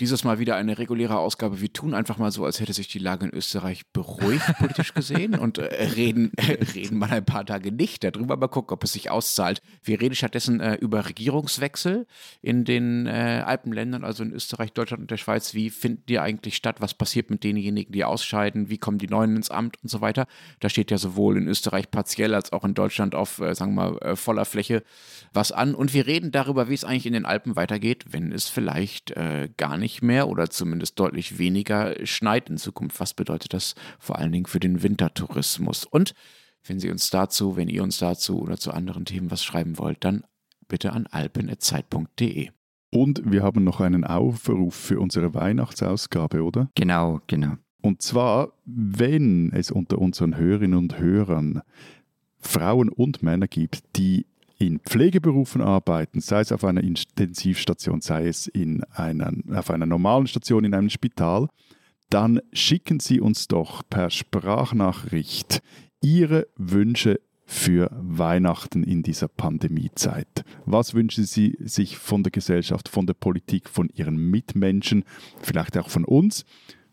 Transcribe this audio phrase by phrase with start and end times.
[0.00, 1.60] Dieses Mal wieder eine reguläre Ausgabe.
[1.60, 5.34] Wir tun einfach mal so, als hätte sich die Lage in Österreich beruhigt, politisch gesehen,
[5.34, 8.94] und äh, reden, äh, reden mal ein paar Tage nicht darüber, mal gucken, ob es
[8.94, 9.60] sich auszahlt.
[9.82, 12.06] Wir reden stattdessen äh, über Regierungswechsel
[12.40, 15.52] in den äh, Alpenländern, also in Österreich, Deutschland und der Schweiz.
[15.52, 16.76] Wie finden die eigentlich statt?
[16.80, 18.70] Was passiert mit denjenigen, die ausscheiden?
[18.70, 20.26] Wie kommen die Neuen ins Amt und so weiter?
[20.60, 23.90] Da steht ja sowohl in Österreich partiell als auch in Deutschland auf, äh, sagen wir
[23.90, 24.82] mal, äh, voller Fläche
[25.34, 25.74] was an.
[25.74, 29.14] Und wir reden darüber, wie es eigentlich in den Alpen weitergeht, wenn es vielleicht
[29.56, 33.00] gar nicht nicht mehr oder zumindest deutlich weniger schneit in Zukunft.
[33.00, 35.84] Was bedeutet das vor allen Dingen für den Wintertourismus?
[35.84, 36.14] Und
[36.64, 40.04] wenn Sie uns dazu, wenn ihr uns dazu oder zu anderen Themen was schreiben wollt,
[40.04, 40.22] dann
[40.68, 42.50] bitte an alpen.zeit.de.
[42.92, 46.70] Und wir haben noch einen Aufruf für unsere Weihnachtsausgabe, oder?
[46.76, 47.56] Genau, genau.
[47.82, 51.62] Und zwar, wenn es unter unseren Hörerinnen und Hörern
[52.38, 54.26] Frauen und Männer gibt, die
[54.60, 60.26] in Pflegeberufen arbeiten, sei es auf einer Intensivstation, sei es in einer, auf einer normalen
[60.26, 61.48] Station in einem Spital,
[62.10, 65.62] dann schicken Sie uns doch per Sprachnachricht
[66.02, 70.44] Ihre Wünsche für Weihnachten in dieser Pandemiezeit.
[70.66, 75.04] Was wünschen Sie sich von der Gesellschaft, von der Politik, von Ihren Mitmenschen,
[75.40, 76.44] vielleicht auch von uns?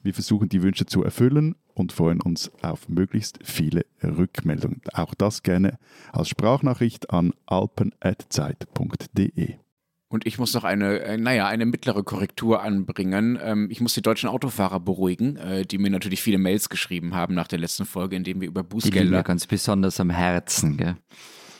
[0.04, 4.82] Wir versuchen die Wünsche zu erfüllen und freuen uns auf möglichst viele Rückmeldungen.
[4.94, 5.78] Auch das gerne
[6.12, 9.56] als Sprachnachricht an alpen.zeit.de.
[10.10, 13.38] Und ich muss noch eine, äh, naja, eine mittlere Korrektur anbringen.
[13.42, 17.36] Ähm, ich muss die deutschen Autofahrer beruhigen, äh, die mir natürlich viele Mails geschrieben haben
[17.36, 18.96] nach der letzten Folge, in dem wir über Bußgelder.
[18.96, 20.96] Die liegen mir ganz besonders am Herzen, gell?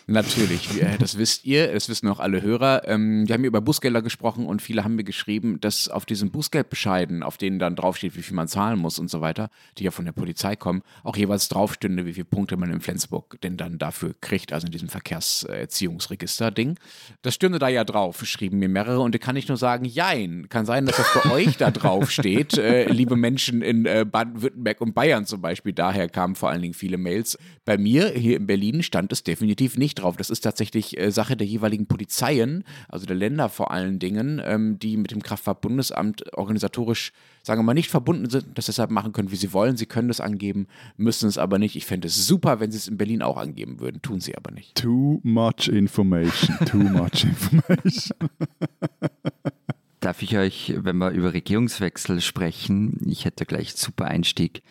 [0.10, 0.70] Natürlich,
[1.00, 2.88] das wisst ihr, das wissen auch alle Hörer.
[2.88, 6.32] Ähm, wir haben hier über Bußgelder gesprochen und viele haben mir geschrieben, dass auf diesen
[6.32, 9.92] Bußgeldbescheiden, auf denen dann draufsteht, wie viel man zahlen muss und so weiter, die ja
[9.92, 13.80] von der Polizei kommen, auch jeweils draufstünde, wie viele Punkte man in Flensburg denn dann
[13.80, 16.80] dafür kriegt, also in diesem Verkehrserziehungsregister-Ding.
[17.22, 20.48] Das stünde da ja drauf, schrieben mir mehrere und da kann ich nur sagen, jein,
[20.48, 24.80] kann sein, dass das bei euch da drauf steht, äh, liebe Menschen in äh, Baden-Württemberg
[24.80, 27.38] und Bayern zum Beispiel, daher kamen vor allen Dingen viele Mails.
[27.66, 30.18] Bei mir hier in Berlin stand es definitiv nicht drauf.
[30.18, 34.80] Das ist tatsächlich äh, Sache der jeweiligen Polizeien, also der Länder vor allen Dingen, ähm,
[34.80, 37.12] die mit dem Kraftfahrtbundesamt organisatorisch,
[37.44, 39.78] sagen wir mal, nicht verbunden sind, das deshalb machen können, wie sie wollen.
[39.78, 41.76] Sie können das angeben, müssen es aber nicht.
[41.76, 44.52] Ich fände es super, wenn sie es in Berlin auch angeben würden, tun sie aber
[44.52, 44.76] nicht.
[44.76, 48.30] Too much information, too much information.
[50.00, 54.62] Darf ich euch, wenn wir über Regierungswechsel sprechen, ich hätte gleich einen super Einstieg,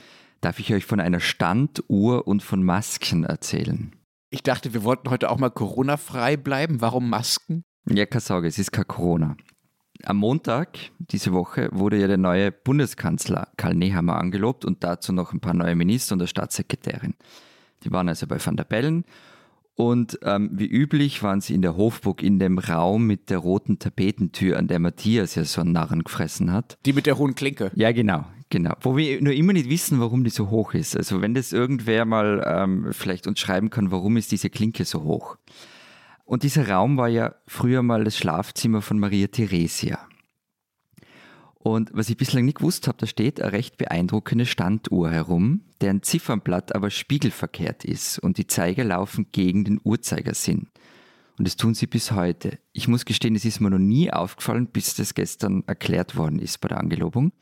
[0.41, 3.96] darf ich euch von einer Standuhr und von Masken erzählen?
[4.31, 6.81] Ich dachte, wir wollten heute auch mal Corona-frei bleiben.
[6.81, 7.65] Warum Masken?
[7.89, 9.37] Ja, keine Sorge, es ist kein Corona.
[10.03, 15.33] Am Montag diese Woche wurde ja der neue Bundeskanzler Karl Nehammer angelobt und dazu noch
[15.33, 17.15] ein paar neue Minister und der Staatssekretärin.
[17.85, 19.05] Die waren also bei Van der Bellen
[19.77, 23.79] und ähm, wie üblich waren sie in der Hofburg in dem Raum mit der roten
[23.79, 26.79] Tapetentür, an der Matthias ja so einen Narren gefressen hat.
[26.87, 27.71] Die mit der hohen Klinke.
[27.75, 28.25] Ja, genau.
[28.49, 30.97] Genau, wo wir nur immer nicht wissen, warum die so hoch ist.
[30.97, 35.03] Also wenn das irgendwer mal ähm, vielleicht uns schreiben kann, warum ist diese Klinke so
[35.03, 35.37] hoch?
[36.25, 39.99] Und dieser Raum war ja früher mal das Schlafzimmer von Maria Theresia.
[41.59, 46.03] Und was ich bislang nicht gewusst habe, da steht eine recht beeindruckende Standuhr herum, deren
[46.05, 50.69] Ziffernblatt aber spiegelverkehrt ist und die Zeiger laufen gegen den Uhrzeigersinn.
[51.39, 52.61] Und das tun sie bis heute.
[52.73, 56.61] Ich muss gestehen, es ist mir noch nie aufgefallen, bis das gestern erklärt worden ist
[56.61, 57.33] bei der Angelobung.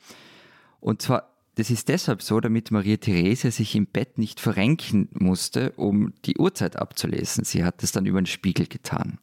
[0.84, 5.72] Und zwar, das ist deshalb so, damit Maria Therese sich im Bett nicht verrenken musste,
[5.76, 7.44] um die Uhrzeit abzulesen.
[7.44, 9.18] Sie hat das dann über den Spiegel getan.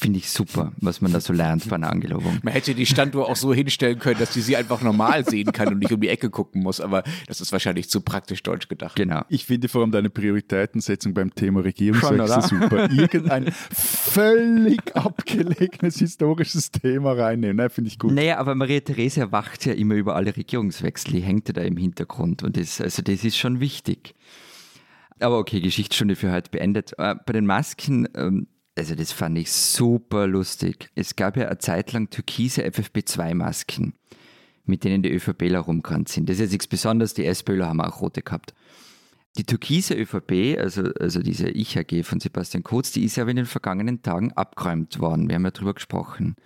[0.00, 2.38] Finde ich super, was man da so lernt bei einer Angelobung.
[2.44, 5.66] Man hätte die Standuhr auch so hinstellen können, dass die sie einfach normal sehen kann
[5.72, 8.94] und nicht um die Ecke gucken muss, aber das ist wahrscheinlich zu praktisch deutsch gedacht.
[8.94, 9.22] Genau.
[9.28, 12.88] Ich finde vor allem deine Prioritätensetzung beim Thema Regierungswechsel super.
[12.92, 18.12] Irgendein völlig abgelegenes historisches Thema reinnehmen, ne, finde ich gut.
[18.12, 21.76] Naja, aber Maria Therese wacht ja immer über alle Regierungswechsel, die hängt ja da im
[21.76, 24.14] Hintergrund und das, also das ist schon wichtig.
[25.18, 26.92] Aber okay, Geschichtsstunde für heute beendet.
[26.98, 28.46] Äh, bei den Masken ähm,
[28.78, 30.90] also das fand ich super lustig.
[30.94, 33.94] Es gab ja eine Zeit lang türkise FFP2-Masken,
[34.64, 36.28] mit denen die ÖVPler rumgerannt sind.
[36.28, 38.54] Das ist jetzt nichts Besonderes, die SPÖler haben auch rote gehabt.
[39.36, 43.46] Die türkise ÖVP, also, also diese Ich-AG von Sebastian Kurz, die ist ja in den
[43.46, 45.28] vergangenen Tagen abgeräumt worden.
[45.28, 46.36] Wir haben ja drüber gesprochen.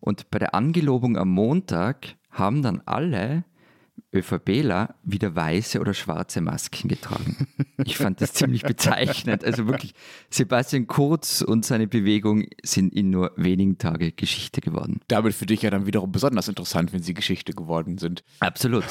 [0.00, 3.44] Und bei der Angelobung am Montag haben dann alle
[4.16, 7.46] ÖVPler wieder weiße oder schwarze Masken getragen.
[7.84, 9.44] Ich fand das ziemlich bezeichnend.
[9.44, 9.94] Also wirklich,
[10.30, 15.00] Sebastian Kurz und seine Bewegung sind in nur wenigen Tagen Geschichte geworden.
[15.08, 18.24] Damit für dich ja dann wiederum besonders interessant, wenn sie Geschichte geworden sind.
[18.40, 18.84] Absolut.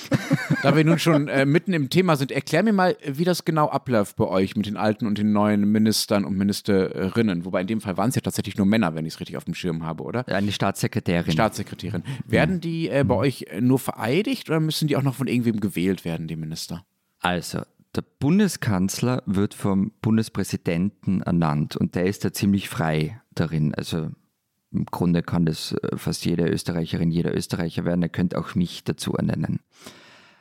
[0.62, 3.68] da wir nun schon äh, mitten im Thema sind, erklär mir mal, wie das genau
[3.68, 7.44] abläuft bei euch mit den alten und den neuen Ministern und Ministerinnen.
[7.44, 9.44] Wobei in dem Fall waren es ja tatsächlich nur Männer, wenn ich es richtig auf
[9.44, 10.28] dem Schirm habe, oder?
[10.28, 11.32] Eine Staatssekretärin.
[11.32, 12.02] Staatssekretärin.
[12.26, 16.04] Werden die äh, bei euch nur vereidigt oder müssen die auch noch von irgendwem gewählt
[16.04, 16.84] werden, die Minister?
[17.20, 17.62] Also,
[17.94, 23.74] der Bundeskanzler wird vom Bundespräsidenten ernannt und der ist da ziemlich frei darin.
[23.74, 24.10] Also
[24.70, 28.02] im Grunde kann das äh, fast jede Österreicherin, jeder Österreicher werden.
[28.02, 29.60] Er könnte auch mich dazu ernennen.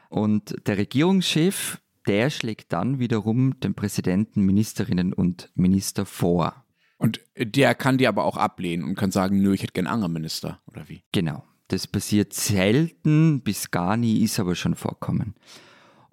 [0.10, 6.64] Und der Regierungschef, der schlägt dann wiederum den Präsidenten, Ministerinnen und Minister vor.
[6.98, 10.14] Und der kann die aber auch ablehnen und kann sagen, nö, ich hätte gern anderen
[10.14, 11.04] Minister, oder wie?
[11.12, 11.44] Genau.
[11.70, 15.36] Das passiert selten, bis gar nie, ist aber schon vorkommen.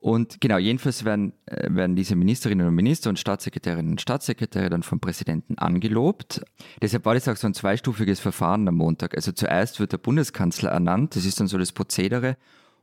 [0.05, 4.83] Und genau, jedenfalls werden, äh, werden diese Ministerinnen und Minister und Staatssekretärinnen und Staatssekretäre dann
[4.83, 6.45] vom Präsidenten angelobt.
[6.83, 9.15] Deshalb war das auch so ein zweistufiges Verfahren am Montag.
[9.15, 12.37] Also zuerst wird der Bundeskanzler ernannt, das ist dann so das Prozedere,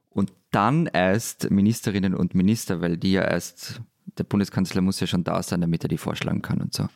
[0.10, 3.82] und dann erst Ministerinnen und Minister, weil die ja erst,
[4.18, 6.88] der Bundeskanzler muss ja schon da sein, damit er die vorschlagen kann und so.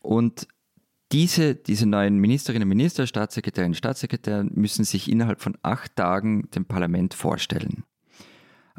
[0.00, 0.46] Und
[1.12, 6.48] diese, diese neuen Ministerinnen und Minister, Staatssekretärinnen und Staatssekretäre müssen sich innerhalb von acht Tagen
[6.54, 7.84] dem Parlament vorstellen.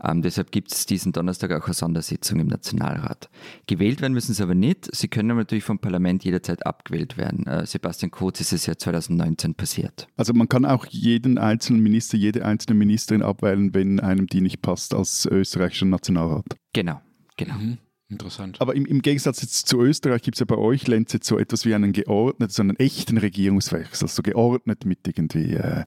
[0.04, 3.30] Ähm, deshalb gibt es diesen Donnerstag auch eine Sondersitzung im Nationalrat.
[3.68, 4.96] Gewählt werden müssen sie aber nicht.
[4.96, 7.46] Sie können natürlich vom Parlament jederzeit abgewählt werden.
[7.48, 10.08] Äh, Sebastian Kurz ist es ja 2019 passiert.
[10.16, 14.62] Also man kann auch jeden einzelnen Minister, jede einzelne Ministerin abwählen, wenn einem die nicht
[14.62, 16.46] passt als österreichischer Nationalrat.
[16.74, 17.02] Genau,
[17.36, 17.56] genau.
[17.56, 17.78] Mhm.
[18.10, 18.60] Interessant.
[18.60, 21.38] Aber im, im Gegensatz jetzt zu Österreich gibt es ja bei euch, Lenz, jetzt so
[21.38, 25.84] etwas wie einen geordneten, so einen echten Regierungswechsel, so geordnet mit irgendwie äh,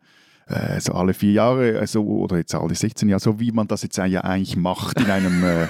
[0.46, 3.82] äh, so alle vier Jahre also, oder jetzt alle 16 Jahre, so wie man das
[3.82, 5.66] jetzt ja eigentlich macht in einem äh,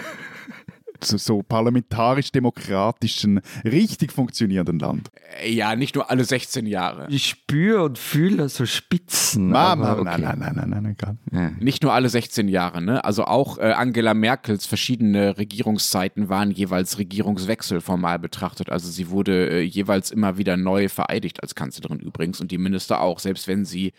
[1.05, 5.11] so, parlamentarisch-demokratischen, richtig funktionierenden Land.
[5.47, 7.07] Ja, nicht nur alle 16 Jahre.
[7.11, 9.55] Ich spüre und fühle so Spitzen.
[9.55, 10.05] Aber, okay.
[10.05, 11.57] Nein, nein, nein, nein, nein, nein, nein.
[11.61, 13.05] Nicht nur alle 16 Jahre, ne?
[13.05, 18.71] Also auch äh, Angela Merkels verschiedene Regierungszeiten waren jeweils Regierungswechsel formal betrachtet.
[18.71, 23.01] Also sie wurde äh, jeweils immer wieder neu vereidigt als Kanzlerin übrigens und die Minister
[23.01, 23.93] auch, selbst wenn sie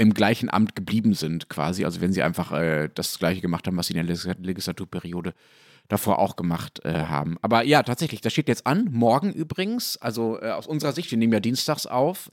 [0.00, 1.84] im gleichen Amt geblieben sind, quasi.
[1.84, 5.34] Also wenn sie einfach äh, das Gleiche gemacht haben, was sie in der Legislaturperiode
[5.90, 7.36] davor auch gemacht äh, haben.
[7.42, 8.88] Aber ja, tatsächlich, das steht jetzt an.
[8.90, 12.30] Morgen übrigens, also äh, aus unserer Sicht, wir nehmen ja dienstags auf.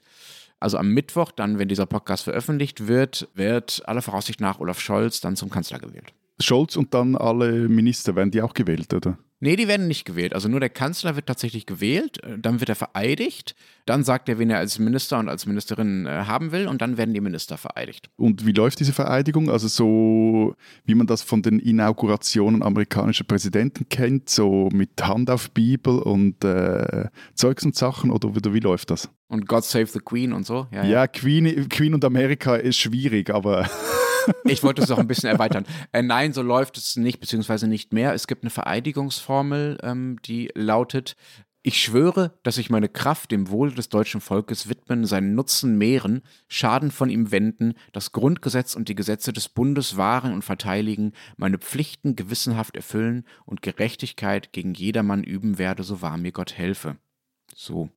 [0.60, 5.22] Also am Mittwoch, dann, wenn dieser Podcast veröffentlicht wird, wird aller Voraussicht nach Olaf Scholz
[5.22, 6.14] dann zum Kanzler gewählt.
[6.40, 9.18] Scholz und dann alle Minister, werden die auch gewählt, oder?
[9.40, 10.34] Nee, die werden nicht gewählt.
[10.34, 13.56] Also nur der Kanzler wird tatsächlich gewählt, äh, dann wird er vereidigt,
[13.86, 16.98] dann sagt er, wen er als Minister und als Ministerin äh, haben will und dann
[16.98, 18.10] werden die Minister vereidigt.
[18.16, 19.52] Und wie läuft diese Vereidigung?
[19.52, 20.56] Also so,
[20.86, 26.44] wie man das von den Inaugurationen amerikanischer Präsidenten kennt, so mit Hand auf Bibel und
[26.44, 29.10] äh, Zeugs und Sachen oder, oder wie läuft das?
[29.28, 30.68] Und God Save the Queen und so?
[30.72, 30.90] Ja, ja.
[30.90, 33.70] ja Queen, Queen und Amerika ist schwierig, aber...
[34.44, 35.66] Ich wollte es auch ein bisschen erweitern.
[35.94, 38.14] Äh, nein, so läuft es nicht, beziehungsweise nicht mehr.
[38.14, 41.16] Es gibt eine Vereidigungsformel, ähm, die lautet,
[41.68, 46.22] ich schwöre, dass ich meine Kraft dem Wohle des deutschen Volkes widmen, seinen Nutzen mehren,
[46.48, 51.58] Schaden von ihm wenden, das Grundgesetz und die Gesetze des Bundes wahren und verteidigen, meine
[51.58, 56.96] Pflichten gewissenhaft erfüllen und Gerechtigkeit gegen jedermann üben werde, so wahr mir Gott helfe.
[57.54, 57.90] So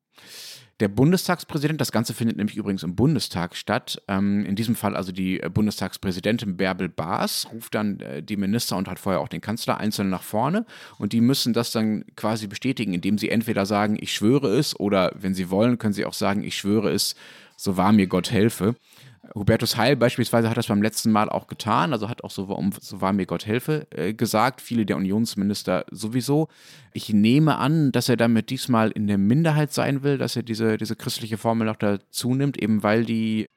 [0.81, 5.13] der Bundestagspräsident, das Ganze findet nämlich übrigens im Bundestag statt, ähm, in diesem Fall also
[5.13, 9.43] die äh, Bundestagspräsidentin Bärbel Baas, ruft dann äh, die Minister und hat vorher auch den
[9.43, 10.65] Kanzler einzeln nach vorne
[10.99, 15.13] und die müssen das dann quasi bestätigen, indem sie entweder sagen, ich schwöre es oder
[15.15, 17.15] wenn sie wollen, können sie auch sagen, ich schwöre es,
[17.57, 18.75] so wahr mir Gott helfe.
[19.35, 22.49] Hubertus Heil beispielsweise hat das beim letzten Mal auch getan, also hat auch so,
[22.81, 26.49] so war mir Gott helfe äh, gesagt, viele der Unionsminister sowieso.
[26.93, 30.77] Ich nehme an, dass er damit diesmal in der Minderheit sein will, dass er diese,
[30.77, 33.49] diese christliche Formel noch dazu nimmt, eben weil die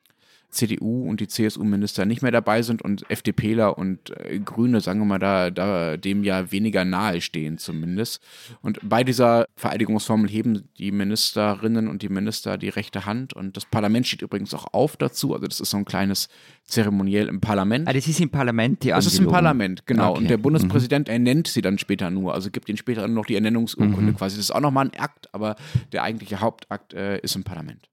[0.53, 5.05] CDU und die CSU-Minister nicht mehr dabei sind und FDPler und äh, Grüne, sagen wir
[5.05, 8.21] mal, da, da dem ja weniger nahe stehen zumindest.
[8.61, 13.65] Und bei dieser Vereidigungsformel heben die Ministerinnen und die Minister die rechte Hand und das
[13.65, 15.33] Parlament steht übrigens auch auf dazu.
[15.33, 16.29] Also das ist so ein kleines
[16.65, 17.87] Zeremoniell im Parlament.
[17.87, 18.89] Ah, das ist im Parlament die.
[18.89, 20.11] Das ist im Parlament, genau.
[20.11, 20.19] Okay.
[20.19, 21.13] Und der Bundespräsident mhm.
[21.13, 24.15] ernennt sie dann später nur, also gibt ihnen später noch die Ernennungsurkunde mhm.
[24.15, 24.37] quasi.
[24.37, 25.55] Das ist auch nochmal ein Akt, aber
[25.91, 27.89] der eigentliche Hauptakt äh, ist im Parlament.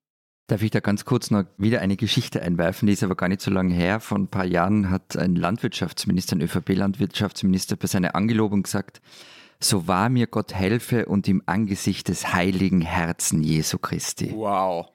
[0.50, 3.40] Darf ich da ganz kurz noch wieder eine Geschichte einwerfen, die ist aber gar nicht
[3.40, 4.00] so lange her.
[4.00, 9.00] Vor ein paar Jahren hat ein Landwirtschaftsminister, ein ÖVP-Landwirtschaftsminister bei seiner Angelobung gesagt,
[9.61, 14.33] so wahr mir Gott helfe und im Angesicht des heiligen Herzen Jesu Christi.
[14.35, 14.88] Wow.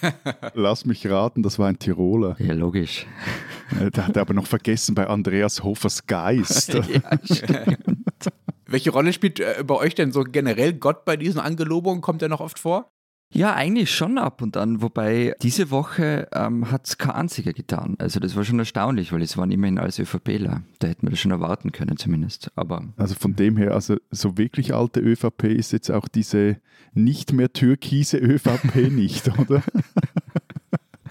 [0.54, 2.34] Lass mich raten, das war ein Tiroler.
[2.38, 3.04] Ja, logisch.
[3.94, 6.72] Der hat aber noch vergessen bei Andreas Hofers Geist.
[6.72, 6.82] ja,
[7.22, 8.30] stimmt.
[8.64, 12.00] Welche Rolle spielt äh, bei euch denn so generell Gott bei diesen Angelobungen?
[12.00, 12.90] Kommt er noch oft vor?
[13.34, 17.96] Ja, eigentlich schon ab und an, wobei diese Woche ähm, hat es kein einziger getan.
[17.98, 20.62] Also das war schon erstaunlich, weil es waren immerhin alles ÖVPler.
[20.78, 22.52] Da hätten wir das schon erwarten können zumindest.
[22.56, 26.58] Aber Also von dem her, also so wirklich alte ÖVP ist jetzt auch diese
[26.92, 29.62] nicht mehr türkise ÖVP nicht, oder?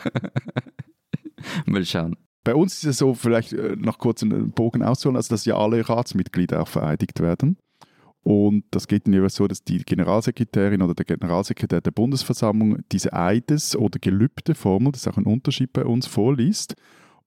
[1.66, 2.18] mal schauen.
[2.44, 5.58] Bei uns ist es so, vielleicht äh, noch kurz einen Bogen ausholen, also dass ja
[5.58, 7.58] alle Ratsmitglieder auch vereidigt werden.
[8.24, 13.14] Und das geht dann jeweils so, dass die Generalsekretärin oder der Generalsekretär der Bundesversammlung diese
[13.14, 16.76] Eides- oder Gelübdeformel, das ist auch ein Unterschied bei uns, vorliest.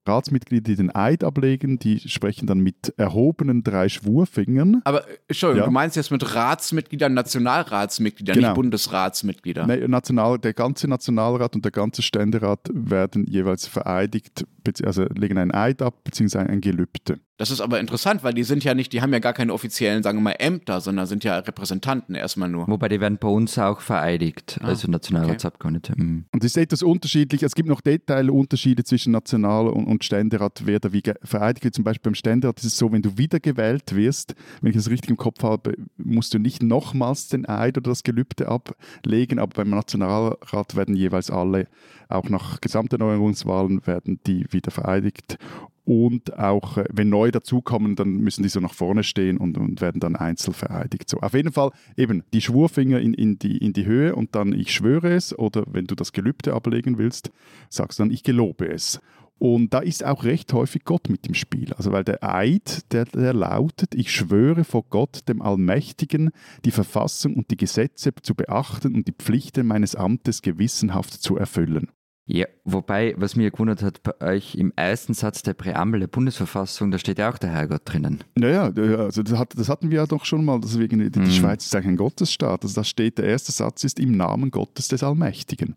[0.06, 4.82] Ratsmitglieder, die den Eid ablegen, die sprechen dann mit erhobenen drei Schwurfingern.
[4.84, 5.64] Aber Entschuldigung, Ja.
[5.64, 8.48] du meinst jetzt mit Ratsmitgliedern, Nationalratsmitgliedern, Genau.
[8.48, 9.66] nicht Bundesratsmitglieder.
[9.66, 14.46] Nee, National, der ganze Nationalrat und der ganze Ständerat werden jeweils vereidigt,
[14.84, 17.18] also legen einen Eid ab, beziehungsweise ein Gelübde.
[17.36, 20.04] Das ist aber interessant, weil die sind ja nicht, die haben ja gar keine offiziellen,
[20.04, 22.68] sagen wir mal, Ämter, sondern sind ja Repräsentanten erstmal nur.
[22.68, 25.94] Wobei die werden bei uns auch vereidigt, Ah, also Nationalratsabgeordnete.
[25.96, 26.26] Mhm.
[26.32, 27.42] Und es ist etwas unterschiedlich.
[27.42, 31.74] Es gibt noch Detailunterschiede zwischen National- und, und Ständerat, wer da wie vereidigt wird.
[31.74, 35.10] Zum Beispiel beim Ständerat ist es so, wenn du wiedergewählt wirst, wenn ich das richtig
[35.10, 39.70] im Kopf habe, musst du nicht nochmals den Eid oder das Gelübde ablegen, aber beim
[39.70, 41.66] Nationalrat werden jeweils alle,
[42.08, 45.36] auch nach Gesamterneuerungswahlen, werden die wieder vereidigt.
[45.84, 49.80] Und auch, äh, wenn neu dazukommen, dann müssen die so nach vorne stehen und, und
[49.80, 51.08] werden dann einzeln vereidigt.
[51.08, 54.52] So, auf jeden Fall eben die Schwurfinger in, in, die, in die Höhe und dann
[54.52, 57.30] ich schwöre es oder wenn du das Gelübde ablegen willst,
[57.68, 59.00] sagst du dann ich gelobe es.
[59.38, 61.74] Und da ist auch recht häufig Gott mit im Spiel.
[61.74, 66.30] Also weil der Eid, der, der lautet, ich schwöre vor Gott, dem Allmächtigen,
[66.64, 71.90] die Verfassung und die Gesetze zu beachten und die Pflichten meines Amtes gewissenhaft zu erfüllen.
[72.26, 76.90] Ja, wobei, was mir gewundert hat, bei euch im ersten Satz der Präambel der Bundesverfassung,
[76.90, 78.24] da steht ja auch der Herrgott drinnen.
[78.34, 81.30] Naja, also das, hat, das hatten wir ja doch schon mal, deswegen die, die Mhm.
[81.30, 82.62] Schweiz ist eigentlich ein Gottesstaat.
[82.62, 85.76] Also da steht, der erste Satz ist im Namen Gottes des Allmächtigen.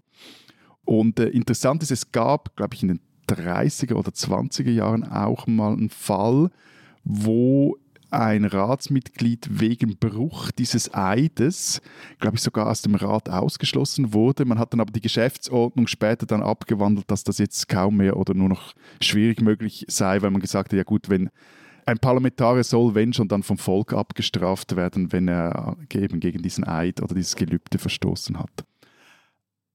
[0.86, 3.00] Und äh, interessant ist, es gab, glaube ich, in den
[3.30, 6.50] 30er oder 20er Jahren auch mal einen Fall,
[7.04, 7.76] wo
[8.10, 11.82] ein Ratsmitglied wegen Bruch dieses Eides,
[12.20, 14.46] glaube ich, sogar aus dem Rat ausgeschlossen wurde.
[14.46, 18.34] Man hat dann aber die Geschäftsordnung später dann abgewandelt, dass das jetzt kaum mehr oder
[18.34, 21.30] nur noch schwierig möglich sei, weil man gesagt hat, ja gut, wenn
[21.86, 26.68] ein Parlamentarier soll, wenn schon, dann vom Volk abgestraft werden, wenn er eben gegen diesen
[26.68, 28.66] Eid oder dieses Gelübde verstoßen hat.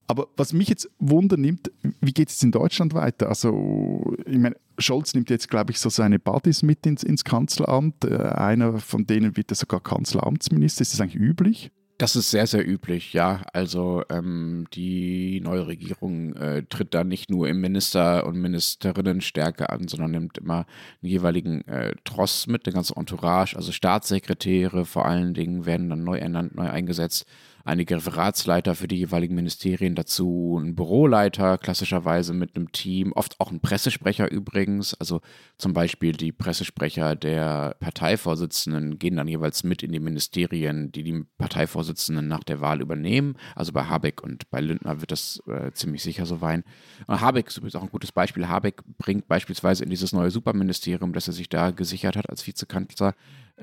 [0.07, 3.29] Aber was mich jetzt Wunder nimmt, wie geht es in Deutschland weiter?
[3.29, 8.05] Also, ich meine, Scholz nimmt jetzt, glaube ich, so seine Buddies mit ins, ins Kanzleramt.
[8.05, 10.83] Äh, einer von denen wird ja sogar Kanzleramtsminister.
[10.83, 11.71] Ist das eigentlich üblich?
[12.03, 13.43] Das ist sehr, sehr üblich, ja.
[13.53, 19.87] Also ähm, die neue Regierung äh, tritt da nicht nur im Minister- und Ministerinnenstärke an,
[19.87, 20.67] sondern nimmt immer
[21.01, 26.03] einen jeweiligen äh, Tross mit, der ganze Entourage, also Staatssekretäre vor allen Dingen werden dann
[26.03, 27.25] neu ernannt, neu eingesetzt.
[27.65, 33.53] Einige Referatsleiter für die jeweiligen Ministerien dazu, ein Büroleiter klassischerweise mit einem Team, oft auch
[33.53, 34.95] ein Pressesprecher übrigens.
[34.95, 35.21] Also
[35.59, 41.25] zum Beispiel die Pressesprecher der Parteivorsitzenden gehen dann jeweils mit in die Ministerien, die die
[41.39, 43.37] Parteivorsitzenden nach der Wahl übernehmen.
[43.55, 46.65] Also bei Habeck und bei Lindner wird das äh, ziemlich sicher so sein.
[47.07, 48.49] Und Habeck ist übrigens auch ein gutes Beispiel.
[48.49, 53.15] Habeck bringt beispielsweise in dieses neue Superministerium, das er sich da gesichert hat als Vizekanzler,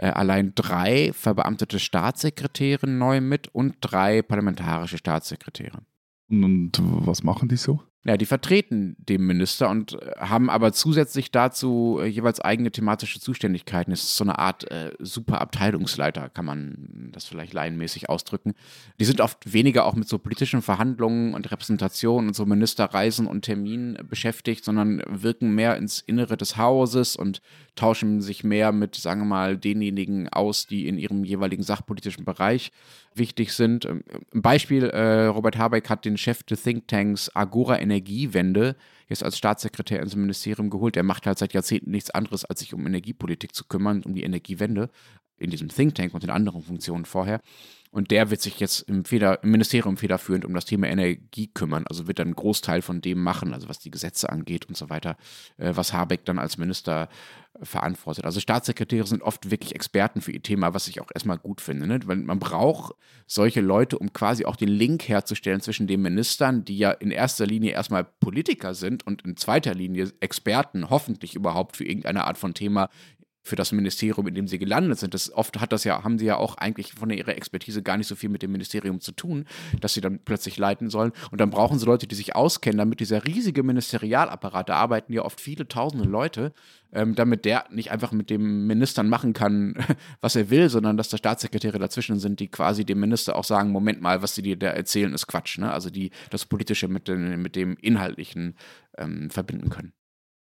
[0.08, 5.80] allein drei verbeamtete Staatssekretäre neu mit und drei parlamentarische Staatssekretäre.
[6.30, 7.82] Und, und was machen die so?
[8.06, 13.20] Ja, die vertreten den Minister und äh, haben aber zusätzlich dazu äh, jeweils eigene thematische
[13.20, 13.92] Zuständigkeiten.
[13.92, 18.54] Es ist so eine Art äh, Superabteilungsleiter, kann man das vielleicht laienmäßig ausdrücken.
[19.02, 23.42] Die sind oft weniger auch mit so politischen Verhandlungen und Repräsentationen und so Ministerreisen und
[23.42, 27.42] Terminen beschäftigt, sondern wirken mehr ins Innere des Hauses und
[27.76, 32.72] tauschen sich mehr mit, sagen wir mal, denjenigen aus, die in ihrem jeweiligen sachpolitischen Bereich
[33.16, 33.86] wichtig sind.
[33.86, 34.04] Ähm,
[34.34, 38.76] Ein Beispiel, äh, Robert Habeck hat den Chef des Thinktanks Agora Energiewende
[39.08, 40.96] jetzt als Staatssekretär ins Ministerium geholt.
[40.98, 44.24] Er macht halt seit Jahrzehnten nichts anderes, als sich um Energiepolitik zu kümmern, um die
[44.24, 44.90] Energiewende
[45.38, 47.42] in diesem Think Tank und in anderen Funktionen vorher.
[47.92, 51.86] Und der wird sich jetzt im, Feder, im Ministerium federführend um das Thema Energie kümmern.
[51.88, 54.90] Also wird dann einen Großteil von dem machen, also was die Gesetze angeht und so
[54.90, 55.18] weiter,
[55.58, 57.10] äh, was Habeck dann als Minister
[57.62, 58.26] verantwortet.
[58.26, 61.88] Also Staatssekretäre sind oft wirklich Experten für ihr Thema, was ich auch erstmal gut finde.
[61.88, 62.00] Ne?
[62.06, 62.94] Weil man braucht
[63.26, 67.48] solche Leute, um quasi auch den Link herzustellen zwischen den Ministern, die ja in erster
[67.48, 72.54] Linie erstmal Politiker sind und in zweiter Linie Experten, hoffentlich überhaupt für irgendeine Art von
[72.54, 72.90] Thema,
[73.50, 75.14] für das Ministerium, in dem sie gelandet sind.
[75.14, 78.08] Das oft hat das ja, haben sie ja auch eigentlich von ihrer Expertise gar nicht
[78.08, 79.46] so viel mit dem Ministerium zu tun,
[79.82, 81.12] dass sie dann plötzlich leiten sollen.
[81.32, 85.24] Und dann brauchen sie Leute, die sich auskennen, damit dieser riesige Ministerialapparat, da arbeiten ja
[85.26, 86.54] oft viele tausende Leute,
[86.92, 89.76] ähm, damit der nicht einfach mit dem Ministern machen kann,
[90.22, 93.72] was er will, sondern dass da Staatssekretäre dazwischen sind, die quasi dem Minister auch sagen,
[93.72, 95.58] Moment mal, was sie dir da erzählen, ist Quatsch.
[95.58, 95.72] Ne?
[95.72, 98.56] Also die das Politische mit, den, mit dem Inhaltlichen
[98.98, 99.94] ähm, verbinden können.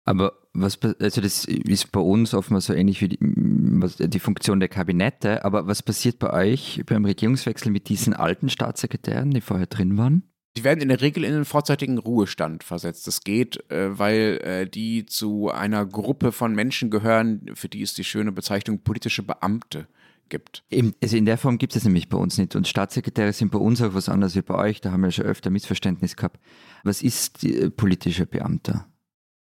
[0.09, 4.59] Aber was, also das ist bei uns oftmals so ähnlich wie die, was, die Funktion
[4.59, 9.67] der Kabinette, aber was passiert bei euch beim Regierungswechsel mit diesen alten Staatssekretären, die vorher
[9.67, 10.23] drin waren?
[10.57, 13.05] Die werden in der Regel in den vorzeitigen Ruhestand versetzt.
[13.05, 17.93] Das geht, äh, weil äh, die zu einer Gruppe von Menschen gehören, für die es
[17.93, 19.87] die schöne Bezeichnung politische Beamte
[20.27, 20.63] gibt.
[21.03, 22.55] Also in der Form gibt es nämlich bei uns nicht.
[22.55, 24.81] Und Staatssekretäre sind bei uns auch was anderes wie bei euch.
[24.81, 26.39] Da haben wir schon öfter Missverständnis gehabt.
[26.83, 28.87] Was ist die, äh, politischer Beamter?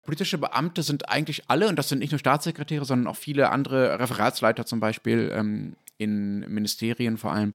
[0.07, 3.99] Politische Beamte sind eigentlich alle, und das sind nicht nur Staatssekretäre, sondern auch viele andere
[3.99, 7.53] Referatsleiter zum Beispiel ähm, in Ministerien vor allem,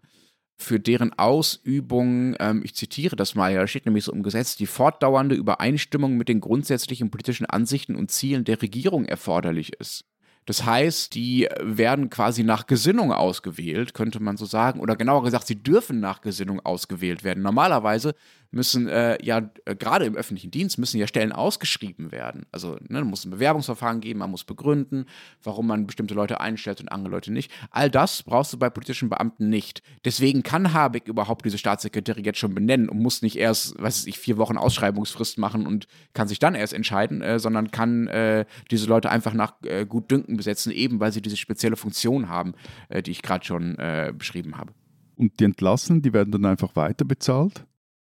[0.58, 4.68] für deren Ausübung, ähm, ich zitiere das mal, ja, steht nämlich so im Gesetz, die
[4.68, 10.06] fortdauernde Übereinstimmung mit den grundsätzlichen politischen Ansichten und Zielen der Regierung erforderlich ist.
[10.52, 14.82] Das heißt, die werden quasi nach Gesinnung ausgewählt, könnte man so sagen.
[14.82, 17.42] Oder genauer gesagt, sie dürfen nach Gesinnung ausgewählt werden.
[17.42, 18.16] Normalerweise
[18.52, 22.46] müssen äh, ja äh, gerade im öffentlichen Dienst müssen ja Stellen ausgeschrieben werden.
[22.52, 25.06] Also ne, muss ein Bewerbungsverfahren geben, man muss begründen,
[25.42, 27.52] warum man bestimmte Leute einstellt und andere Leute nicht.
[27.72, 29.82] All das brauchst du bei politischen Beamten nicht.
[30.04, 34.20] Deswegen kann Habeck überhaupt diese Staatssekretäre jetzt schon benennen und muss nicht erst, weiß ich,
[34.20, 38.88] vier Wochen Ausschreibungsfrist machen und kann sich dann erst entscheiden, äh, sondern kann äh, diese
[38.88, 42.54] Leute einfach nach äh, Gutdünken besetzen, eben weil sie diese spezielle Funktion haben,
[42.90, 43.78] äh, die ich gerade schon
[44.18, 44.74] beschrieben habe.
[45.16, 47.66] Und die Entlassenen, die werden dann einfach weiter bezahlt?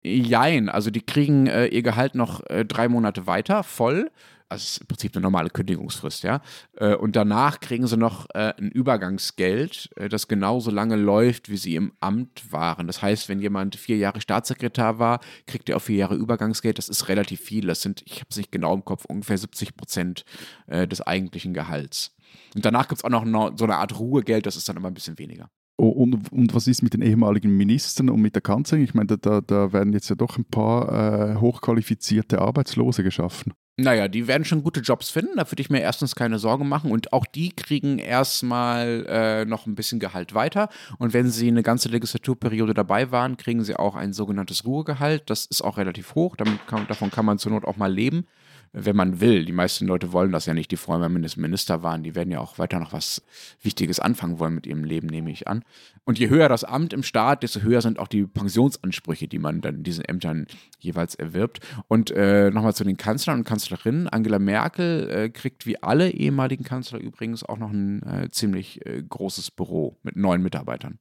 [0.04, 4.10] Jein, also die kriegen äh, ihr Gehalt noch äh, drei Monate weiter, voll.
[4.50, 6.40] Also ist im Prinzip eine normale Kündigungsfrist, ja.
[6.76, 11.56] Äh, und danach kriegen sie noch äh, ein Übergangsgeld, äh, das genauso lange läuft, wie
[11.56, 12.86] sie im Amt waren.
[12.86, 16.78] Das heißt, wenn jemand vier Jahre Staatssekretär war, kriegt er auch vier Jahre Übergangsgeld.
[16.78, 17.66] Das ist relativ viel.
[17.66, 20.24] Das sind, ich habe es nicht genau im Kopf, ungefähr 70 Prozent
[20.66, 22.14] äh, des eigentlichen Gehalts.
[22.54, 24.94] Und danach gibt es auch noch so eine Art Ruhegeld, das ist dann immer ein
[24.94, 25.50] bisschen weniger.
[25.80, 28.84] Oh, und, und, was ist mit den ehemaligen Ministern und mit der Kanzlerin?
[28.84, 33.52] Ich meine, da, da werden jetzt ja doch ein paar äh, hochqualifizierte Arbeitslose geschaffen.
[33.76, 36.90] Naja, die werden schon gute Jobs finden, da würde ich mir erstens keine Sorgen machen.
[36.90, 40.68] Und auch die kriegen erstmal äh, noch ein bisschen Gehalt weiter.
[40.98, 45.30] Und wenn sie eine ganze Legislaturperiode dabei waren, kriegen sie auch ein sogenanntes Ruhegehalt.
[45.30, 48.26] Das ist auch relativ hoch, kann, davon kann man zur Not auch mal leben
[48.72, 49.44] wenn man will.
[49.44, 52.02] Die meisten Leute wollen das ja nicht, die vorher mal Minister waren.
[52.02, 53.22] Die werden ja auch weiter noch was
[53.62, 55.64] Wichtiges anfangen wollen mit ihrem Leben, nehme ich an.
[56.04, 59.60] Und je höher das Amt im Staat, desto höher sind auch die Pensionsansprüche, die man
[59.60, 60.46] dann in diesen Ämtern
[60.78, 61.60] jeweils erwirbt.
[61.88, 64.08] Und äh, nochmal zu den Kanzlern und Kanzlerinnen.
[64.08, 69.02] Angela Merkel äh, kriegt wie alle ehemaligen Kanzler übrigens auch noch ein äh, ziemlich äh,
[69.02, 70.98] großes Büro mit neun Mitarbeitern.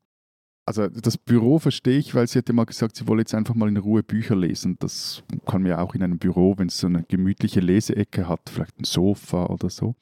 [0.68, 3.56] Also das Büro verstehe ich, weil sie hat ja mal gesagt, sie wolle jetzt einfach
[3.56, 4.76] mal in Ruhe Bücher lesen.
[4.80, 8.42] Das kann man ja auch in einem Büro, wenn es so eine gemütliche Leseecke hat,
[8.52, 9.96] vielleicht ein Sofa oder so.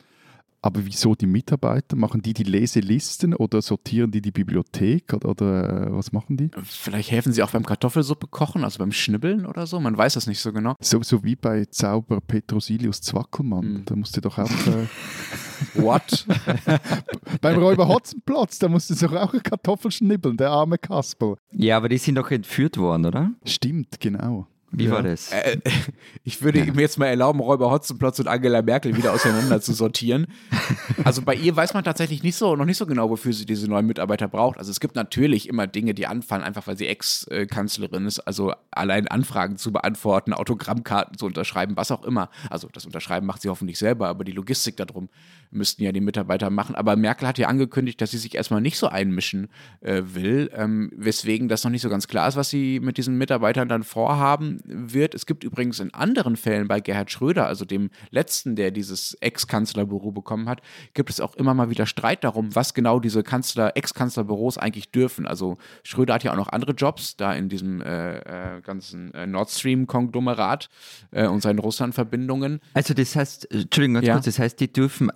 [0.66, 1.96] Aber wieso die Mitarbeiter?
[1.96, 6.50] Machen die die Leselisten oder sortieren die die Bibliothek oder, oder äh, was machen die?
[6.64, 9.80] Vielleicht helfen sie auch beim Kartoffelsuppe kochen, also beim Schnibbeln oder so.
[9.80, 10.74] Man weiß das nicht so genau.
[10.82, 13.74] So, so wie bei Zauber Petrosilius Zwackelmann.
[13.74, 13.86] Mhm.
[13.86, 14.50] Da musste doch auch.
[14.50, 14.88] Äh,
[15.76, 16.26] What?
[17.42, 21.36] beim Räuber Hotzenplotz, da musste doch auch Kartoffel schnibbeln, der arme Kasper.
[21.52, 23.32] Ja, aber die sind doch entführt worden, oder?
[23.44, 24.48] Stimmt, genau.
[24.72, 24.92] Wie ja.
[24.92, 25.32] war das?
[25.32, 25.58] Äh,
[26.24, 26.66] ich würde ja.
[26.66, 30.28] ihm jetzt mal erlauben, Räuber Hotzenplotz und Angela Merkel wieder auseinander zu sortieren.
[31.04, 33.68] Also bei ihr weiß man tatsächlich nicht so, noch nicht so genau, wofür sie diese
[33.68, 34.58] neuen Mitarbeiter braucht.
[34.58, 38.20] Also es gibt natürlich immer Dinge, die anfallen, einfach weil sie Ex-Kanzlerin ist.
[38.22, 42.30] Also allein Anfragen zu beantworten, Autogrammkarten zu unterschreiben, was auch immer.
[42.50, 45.10] Also das Unterschreiben macht sie hoffentlich selber, aber die Logistik darum
[45.52, 46.76] müssten ja die Mitarbeiter machen.
[46.76, 49.50] Aber Merkel hat ja angekündigt, dass sie sich erstmal nicht so einmischen
[49.82, 53.18] äh, will, ähm, weswegen das noch nicht so ganz klar ist, was sie mit diesen
[53.18, 55.14] Mitarbeitern dann vorhaben wird.
[55.16, 60.12] Es gibt übrigens in anderen Fällen bei Gerhard Schröder, also dem letzten, der dieses Ex-Kanzlerbüro
[60.12, 60.62] bekommen hat,
[60.94, 65.26] gibt es auch immer mal wieder Streit darum, was genau diese Kanzler, Ex-Kanzlerbüros eigentlich dürfen.
[65.26, 69.28] Also Schröder hat ja auch noch andere Jobs, da in diesem äh, äh, ganzen äh,
[69.28, 70.70] Nord Stream-Konglomerat
[71.12, 72.60] äh, und seinen Russland-Verbindungen.
[72.74, 74.14] Also das heißt, Entschuldigung, ganz ja?
[74.14, 75.12] kurz, das heißt, die dürfen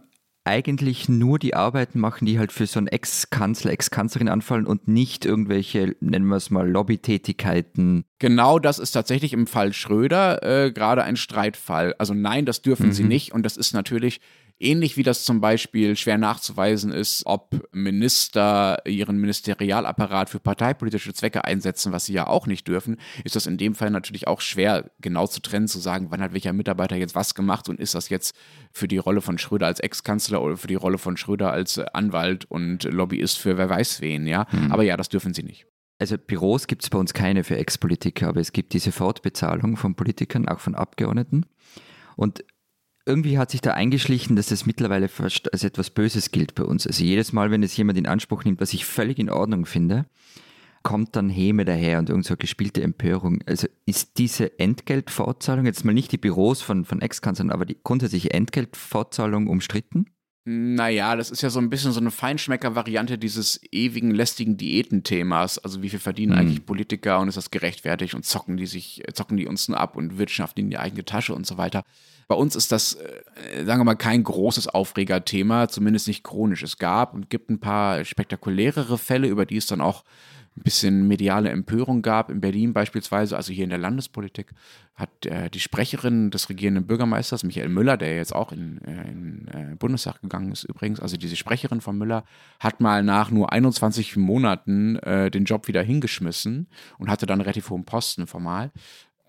[0.49, 5.23] eigentlich nur die Arbeiten machen, die halt für so einen Ex-Kanzler, Ex-Kanzlerin anfallen und nicht
[5.23, 8.03] irgendwelche, nennen wir es mal, Lobbytätigkeiten.
[8.17, 11.93] Genau das ist tatsächlich im Fall Schröder äh, gerade ein Streitfall.
[11.99, 12.93] Also nein, das dürfen mhm.
[12.93, 14.21] sie nicht und das ist natürlich
[14.61, 21.45] Ähnlich wie das zum Beispiel schwer nachzuweisen ist, ob Minister ihren Ministerialapparat für parteipolitische Zwecke
[21.45, 24.91] einsetzen, was sie ja auch nicht dürfen, ist das in dem Fall natürlich auch schwer
[24.99, 28.09] genau zu trennen, zu sagen, wann hat welcher Mitarbeiter jetzt was gemacht und ist das
[28.09, 28.35] jetzt
[28.73, 32.43] für die Rolle von Schröder als Ex-Kanzler oder für die Rolle von Schröder als Anwalt
[32.45, 34.45] und Lobbyist für wer weiß wen, ja.
[34.51, 34.73] Mhm.
[34.73, 35.67] Aber ja, das dürfen sie nicht.
[35.99, 39.95] Also Büros gibt es bei uns keine für Ex-Politiker, aber es gibt diese Fortbezahlung von
[39.95, 41.45] Politikern, auch von Abgeordneten.
[42.15, 42.43] Und
[43.09, 46.85] irgendwie hat sich da eingeschlichen, dass das mittlerweile fast als etwas Böses gilt bei uns.
[46.85, 50.05] Also jedes Mal, wenn es jemand in Anspruch nimmt, was ich völlig in Ordnung finde,
[50.83, 53.41] kommt dann Häme daher und irgend so gespielte Empörung.
[53.45, 58.31] Also ist diese Entgeltfortzahlung, jetzt mal nicht die Büros von, von Ex-Kanzlern, aber die grundsätzliche
[58.31, 60.05] Entgeltfortzahlung umstritten?
[60.51, 65.59] Naja, das ist ja so ein bisschen so eine Feinschmecker-Variante dieses ewigen lästigen Diätenthemas.
[65.59, 66.39] Also wie viel verdienen mhm.
[66.39, 69.95] eigentlich Politiker und ist das gerechtfertigt und zocken die sich, zocken die uns nur ab
[69.95, 71.83] und wirtschaften in die eigene Tasche und so weiter.
[72.27, 76.63] Bei uns ist das, äh, sagen wir mal, kein großes Aufregerthema, zumindest nicht chronisch.
[76.63, 80.03] Es gab und gibt ein paar spektakulärere Fälle, über die es dann auch
[80.59, 82.29] ein bisschen mediale Empörung gab.
[82.29, 84.51] In Berlin beispielsweise, also hier in der Landespolitik,
[84.95, 89.47] hat äh, die Sprecherin des regierenden Bürgermeisters, Michael Müller, der jetzt auch in, äh, in
[89.47, 92.25] äh, Bundestag gegangen ist übrigens, also diese Sprecherin von Müller,
[92.59, 96.67] hat mal nach nur 21 Monaten äh, den Job wieder hingeschmissen
[96.97, 98.71] und hatte dann relativ hohen Posten formal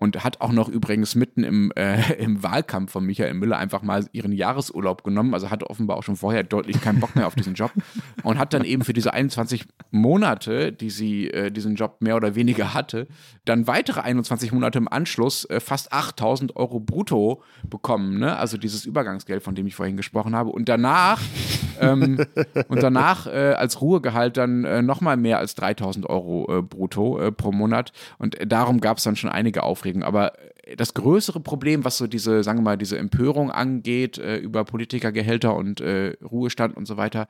[0.01, 4.07] und hat auch noch übrigens mitten im, äh, im Wahlkampf von Michael Müller einfach mal
[4.13, 5.35] ihren Jahresurlaub genommen.
[5.35, 7.71] Also hatte offenbar auch schon vorher deutlich keinen Bock mehr auf diesen Job
[8.23, 12.33] und hat dann eben für diese 21 Monate, die sie äh, diesen Job mehr oder
[12.33, 13.07] weniger hatte,
[13.45, 18.17] dann weitere 21 Monate im Anschluss äh, fast 8000 Euro brutto bekommen.
[18.17, 18.35] Ne?
[18.35, 20.49] Also dieses Übergangsgeld, von dem ich vorhin gesprochen habe.
[20.49, 21.21] Und danach,
[21.79, 22.25] ähm,
[22.69, 27.31] und danach äh, als Ruhegehalt dann äh, nochmal mehr als 3000 Euro äh, brutto äh,
[27.31, 27.91] pro Monat.
[28.17, 30.03] Und darum gab es dann schon einige Aufregungen aufregen.
[30.03, 30.33] Aber
[30.77, 35.55] das größere Problem, was so diese, sagen wir mal, diese Empörung angeht äh, über Politikergehälter
[35.55, 37.27] und äh, Ruhestand und so weiter,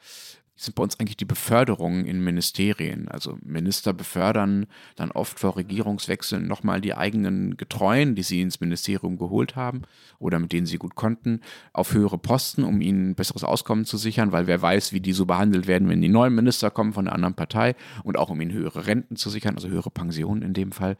[0.55, 3.07] sind bei uns eigentlich die Beförderungen in Ministerien.
[3.07, 9.17] Also Minister befördern dann oft vor Regierungswechseln nochmal die eigenen Getreuen, die sie ins Ministerium
[9.17, 9.83] geholt haben
[10.19, 11.41] oder mit denen sie gut konnten,
[11.73, 15.25] auf höhere Posten, um ihnen besseres Auskommen zu sichern, weil wer weiß, wie die so
[15.25, 18.53] behandelt werden, wenn die neuen Minister kommen von einer anderen Partei und auch um ihnen
[18.53, 20.97] höhere Renten zu sichern, also höhere Pensionen in dem Fall.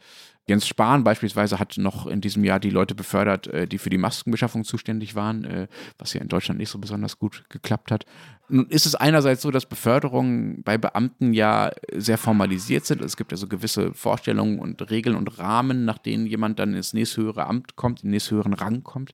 [0.48, 3.98] Jens Spahn beispielsweise hat noch in diesem Jahr die Leute befördert, äh, die für die
[3.98, 8.04] Maskenbeschaffung zuständig waren, äh, was ja in Deutschland nicht so besonders gut geklappt hat.
[8.48, 13.02] Nun ist es einerseits so, dass Beförderungen bei Beamten ja sehr formalisiert sind.
[13.02, 16.92] Es gibt ja so gewisse Vorstellungen und Regeln und Rahmen, nach denen jemand dann ins
[16.92, 19.12] nächsthöhere Amt kommt, in den nächsthöheren Rang kommt.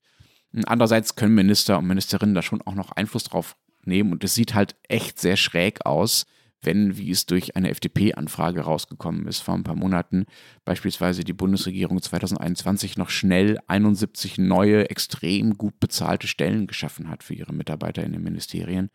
[0.65, 4.55] Andererseits können Minister und Ministerinnen da schon auch noch Einfluss drauf nehmen und es sieht
[4.55, 6.25] halt echt sehr schräg aus,
[6.61, 10.25] wenn, wie es durch eine FDP-Anfrage rausgekommen ist vor ein paar Monaten,
[10.65, 17.33] beispielsweise die Bundesregierung 2021 noch schnell 71 neue, extrem gut bezahlte Stellen geschaffen hat für
[17.33, 18.89] ihre Mitarbeiter in den Ministerien.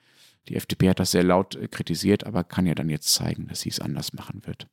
[0.48, 3.62] Die FDP hat das sehr laut äh, kritisiert, aber kann ja dann jetzt zeigen, dass
[3.62, 4.66] sie es anders machen wird.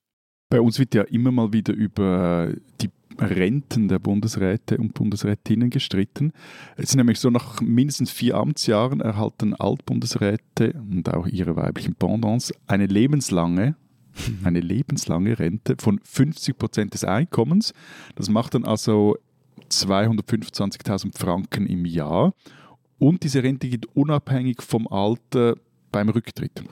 [0.49, 2.89] Bei uns wird ja immer mal wieder über die
[3.21, 6.33] Renten der Bundesräte und Bundesrätinnen gestritten.
[6.75, 12.53] Es sind nämlich so nach mindestens vier Amtsjahren erhalten Altbundesräte und auch ihre weiblichen Pendants
[12.67, 13.75] eine lebenslange
[14.43, 17.73] eine lebenslange Rente von 50 Prozent des Einkommens.
[18.15, 19.17] Das macht dann also
[19.69, 22.33] 225.000 Franken im Jahr.
[22.99, 25.55] Und diese Rente geht unabhängig vom Alter
[25.91, 26.63] beim Rücktritt.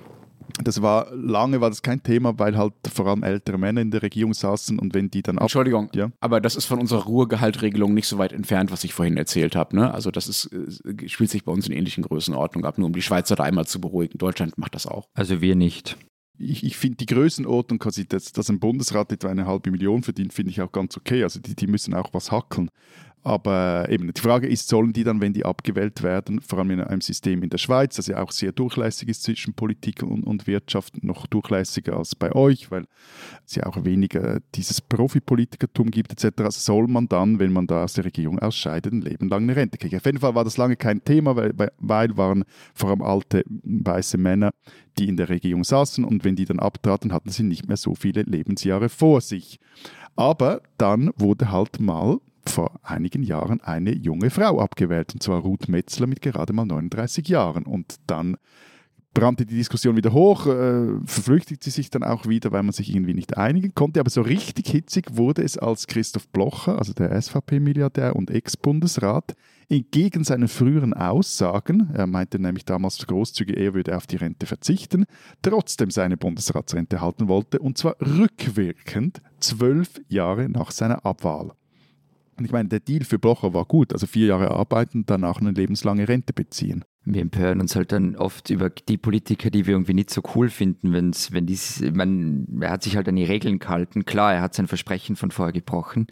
[0.63, 4.01] Das war lange war das kein Thema, weil halt vor allem ältere Männer in der
[4.01, 6.11] Regierung saßen und wenn die dann ab Entschuldigung, ja?
[6.19, 9.75] aber das ist von unserer Ruhegehaltregelung nicht so weit entfernt, was ich vorhin erzählt habe.
[9.75, 9.93] Ne?
[9.93, 13.01] Also das ist, äh, spielt sich bei uns in ähnlichen Größenordnungen ab, nur um die
[13.01, 14.17] Schweizer da einmal zu beruhigen.
[14.17, 15.07] Deutschland macht das auch.
[15.13, 15.97] Also wir nicht.
[16.41, 20.31] Ich, ich finde die Größenordnung, quasi, dass, dass ein Bundesrat etwa eine halbe Million verdient,
[20.31, 21.23] finde ich auch ganz okay.
[21.23, 22.69] Also die, die müssen auch was hackeln.
[23.21, 26.81] Aber eben, die Frage ist, sollen die dann, wenn die abgewählt werden, vor allem in
[26.81, 30.47] einem System in der Schweiz, das ja auch sehr durchlässig ist zwischen Politik und, und
[30.47, 32.85] Wirtschaft, noch durchlässiger als bei euch, weil
[33.45, 37.83] es ja auch weniger dieses Profipolitikertum gibt etc., also soll man dann, wenn man da
[37.83, 39.97] aus der Regierung ausscheidet, ein Leben lang eine Rente kriegen.
[39.97, 44.17] Auf jeden Fall war das lange kein Thema, weil, weil waren vor allem alte weiße
[44.17, 44.51] Männer,
[44.97, 47.95] die in der Regierung saßen und wenn die dann abtraten, hatten sie nicht mehr so
[47.95, 49.59] viele Lebensjahre vor sich.
[50.15, 55.69] Aber dann wurde halt mal vor einigen Jahren eine junge Frau abgewählt, und zwar Ruth
[55.69, 57.65] Metzler mit gerade mal 39 Jahren.
[57.65, 58.37] Und dann
[59.13, 62.93] brannte die Diskussion wieder hoch, äh, verflüchtigt sie sich dann auch wieder, weil man sich
[62.93, 63.99] irgendwie nicht einigen konnte.
[63.99, 69.35] Aber so richtig hitzig wurde es, als Christoph Blocher, also der SVP-Milliardär und Ex-Bundesrat,
[69.67, 75.05] entgegen seinen früheren Aussagen, er meinte nämlich damals großzügig, er würde auf die Rente verzichten,
[75.41, 81.51] trotzdem seine Bundesratsrente halten wollte, und zwar rückwirkend zwölf Jahre nach seiner Abwahl.
[82.39, 85.51] Und ich meine, der Deal für Blocher war gut, also vier Jahre arbeiten, danach eine
[85.51, 86.85] lebenslange Rente beziehen.
[87.03, 90.49] wir empören uns halt dann oft über die Politiker, die wir irgendwie nicht so cool
[90.49, 94.05] finden, wenn's, wenn dies, man, er hat sich halt an die Regeln gehalten.
[94.05, 96.07] Klar, er hat sein Versprechen von vorher gebrochen.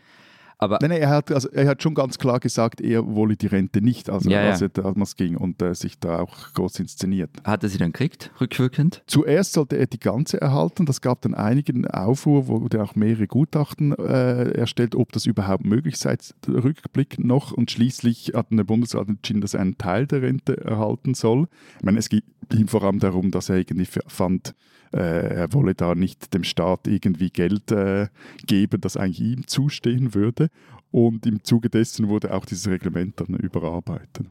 [0.60, 3.48] Aber nein, nein, er, hat, also, er hat schon ganz klar gesagt, er wolle die
[3.48, 4.52] Rente nicht, also Ja, ja.
[4.52, 7.30] als es ging und äh, sich da auch groß inszeniert.
[7.44, 9.04] hat er sie dann gekriegt, rückwirkend?
[9.06, 10.86] Zuerst sollte er die ganze erhalten.
[10.86, 15.98] Das gab dann einigen Aufruhr, wurde auch mehrere Gutachten äh, erstellt, ob das überhaupt möglich
[15.98, 16.18] sei,
[16.48, 17.52] rückblickend noch.
[17.52, 21.48] Und schließlich hat der Bundesrat entschieden, dass er einen Teil der Rente erhalten soll.
[21.78, 22.22] Ich meine, es ging
[22.54, 24.56] ihm vor allem darum, dass er irgendwie fand,
[24.94, 28.08] äh, er wolle da nicht dem Staat irgendwie Geld äh,
[28.46, 30.50] geben, das eigentlich ihm zustehen würde.
[30.92, 34.28] Und im Zuge dessen wurde auch dieses Reglement dann überarbeitet.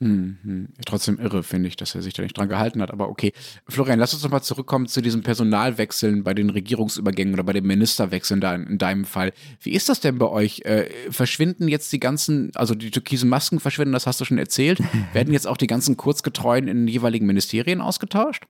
[0.00, 0.68] Mhm.
[0.86, 2.92] Trotzdem irre, finde ich, dass er sich da nicht dran gehalten hat.
[2.92, 3.32] Aber okay.
[3.68, 8.40] Florian, lass uns nochmal zurückkommen zu diesen Personalwechseln bei den Regierungsübergängen oder bei den Ministerwechseln
[8.40, 9.32] da in, in deinem Fall.
[9.60, 10.60] Wie ist das denn bei euch?
[10.64, 14.80] Äh, verschwinden jetzt die ganzen, also die türkisen Masken verschwinden, das hast du schon erzählt.
[15.12, 18.44] Werden jetzt auch die ganzen Kurzgetreuen in den jeweiligen Ministerien ausgetauscht?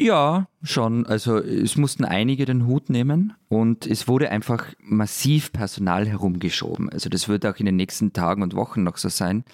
[0.00, 1.06] Ja, schon.
[1.06, 6.88] Also es mussten einige den Hut nehmen und es wurde einfach massiv Personal herumgeschoben.
[6.88, 9.44] Also das wird auch in den nächsten Tagen und Wochen noch so sein,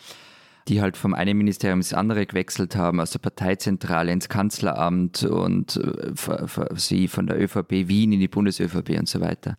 [0.68, 5.76] die halt vom einen Ministerium ins andere gewechselt haben, aus der Parteizentrale ins Kanzleramt und
[5.76, 6.12] äh,
[6.76, 9.56] sie von der ÖVP Wien in die Bundes-ÖVP und so weiter.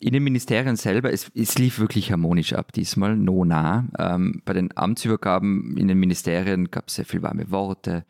[0.00, 3.86] In den Ministerien selber, es, es lief wirklich harmonisch ab diesmal, no nah.
[3.98, 8.04] Ähm, bei den Amtsübergaben in den Ministerien gab es sehr viel warme Worte.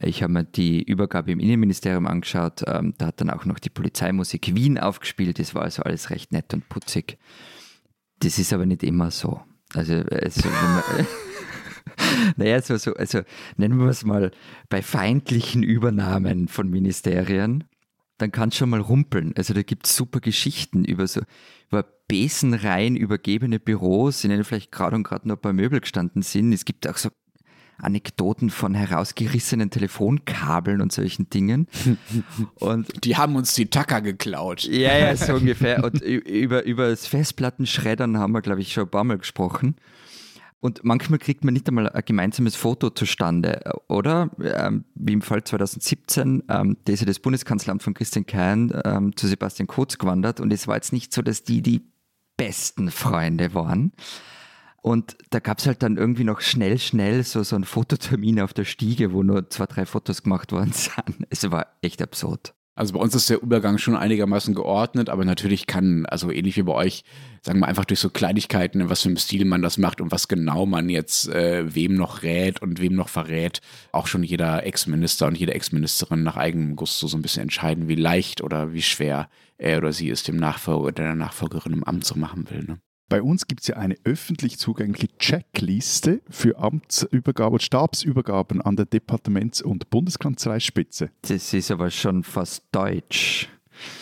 [0.00, 2.62] Ich habe mir die Übergabe im Innenministerium angeschaut.
[2.66, 5.38] Ähm, da hat dann auch noch die Polizeimusik Wien aufgespielt.
[5.38, 7.16] Das war also alles recht nett und putzig.
[8.20, 9.40] Das ist aber nicht immer so.
[9.74, 10.48] Also, also
[12.36, 13.20] naja, so, so, also
[13.56, 14.30] nennen wir es mal
[14.68, 17.64] bei feindlichen Übernahmen von Ministerien,
[18.18, 19.32] dann kann es schon mal rumpeln.
[19.36, 21.20] Also da gibt es super Geschichten über so
[21.70, 26.22] über Besenreihen übergebene Büros, in denen vielleicht gerade und gerade noch ein paar Möbel gestanden
[26.22, 26.52] sind.
[26.52, 27.10] Es gibt auch so
[27.78, 31.66] Anekdoten von herausgerissenen Telefonkabeln und solchen Dingen.
[32.60, 34.62] Und Die haben uns die Tacker geklaut.
[34.62, 35.82] ja, ja, so ungefähr.
[35.82, 39.74] Und über, über das Festplattenschreddern haben wir, glaube ich, schon ein paar Mal gesprochen.
[40.64, 44.30] Und manchmal kriegt man nicht einmal ein gemeinsames Foto zustande, oder?
[44.42, 49.14] Ähm, wie im Fall 2017, ähm, da ist ja das Bundeskanzleramt von Christian Kern ähm,
[49.14, 51.82] zu Sebastian Kurz gewandert und es war jetzt nicht so, dass die die
[52.38, 53.92] besten Freunde waren.
[54.80, 58.54] Und da gab es halt dann irgendwie noch schnell, schnell so, so einen Fototermin auf
[58.54, 61.26] der Stiege, wo nur zwei, drei Fotos gemacht worden sind.
[61.28, 62.54] Es war echt absurd.
[62.76, 66.64] Also bei uns ist der Übergang schon einigermaßen geordnet, aber natürlich kann, also ähnlich wie
[66.64, 67.04] bei euch,
[67.40, 70.10] sagen wir einfach durch so Kleinigkeiten, in was für einem Stil man das macht und
[70.10, 73.60] was genau man jetzt äh, wem noch rät und wem noch verrät,
[73.92, 77.94] auch schon jeder Ex-Minister und jede Ex-Ministerin nach eigenem Gusto so ein bisschen entscheiden, wie
[77.94, 82.04] leicht oder wie schwer er oder sie es dem Nachfolger oder der Nachfolgerin im Amt
[82.04, 82.64] so machen will.
[82.64, 82.80] Ne?
[83.08, 88.86] Bei uns gibt es ja eine öffentlich zugängliche Checkliste für Amtsübergaben und Stabsübergaben an der
[88.86, 91.10] Departements- und Bundeskanzleispitze.
[91.22, 93.48] Das ist aber schon fast deutsch.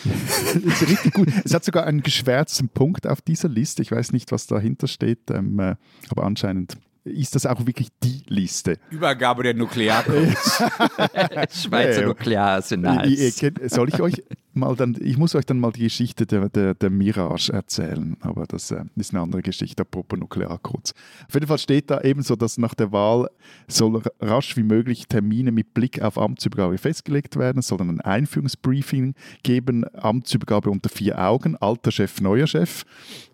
[0.03, 1.29] Das ist richtig gut.
[1.43, 3.81] Es hat sogar einen geschwärzten Punkt auf dieser Liste.
[3.81, 5.75] Ich weiß nicht, was dahinter steht, ähm, äh,
[6.09, 8.77] aber anscheinend ist das auch wirklich die Liste.
[8.89, 10.63] Übergabe der Nuklearcodes.
[11.51, 13.37] Schweizer Ja, Nukleararsenals.
[13.67, 16.89] Soll ich euch mal dann, ich muss euch dann mal die Geschichte der, der, der
[16.89, 20.93] Mirage erzählen, aber das äh, ist eine andere Geschichte, apropos Nuklearcodes.
[21.27, 23.29] Auf jeden Fall steht da ebenso, dass nach der Wahl
[23.67, 27.89] soll ra- rasch wie möglich Termine mit Blick auf Amtsübergabe festgelegt werden, es soll dann
[27.89, 32.83] ein Einführungsbriefing geben, Amtsübergabe unter vier Augen, alter Chef, neuer Chef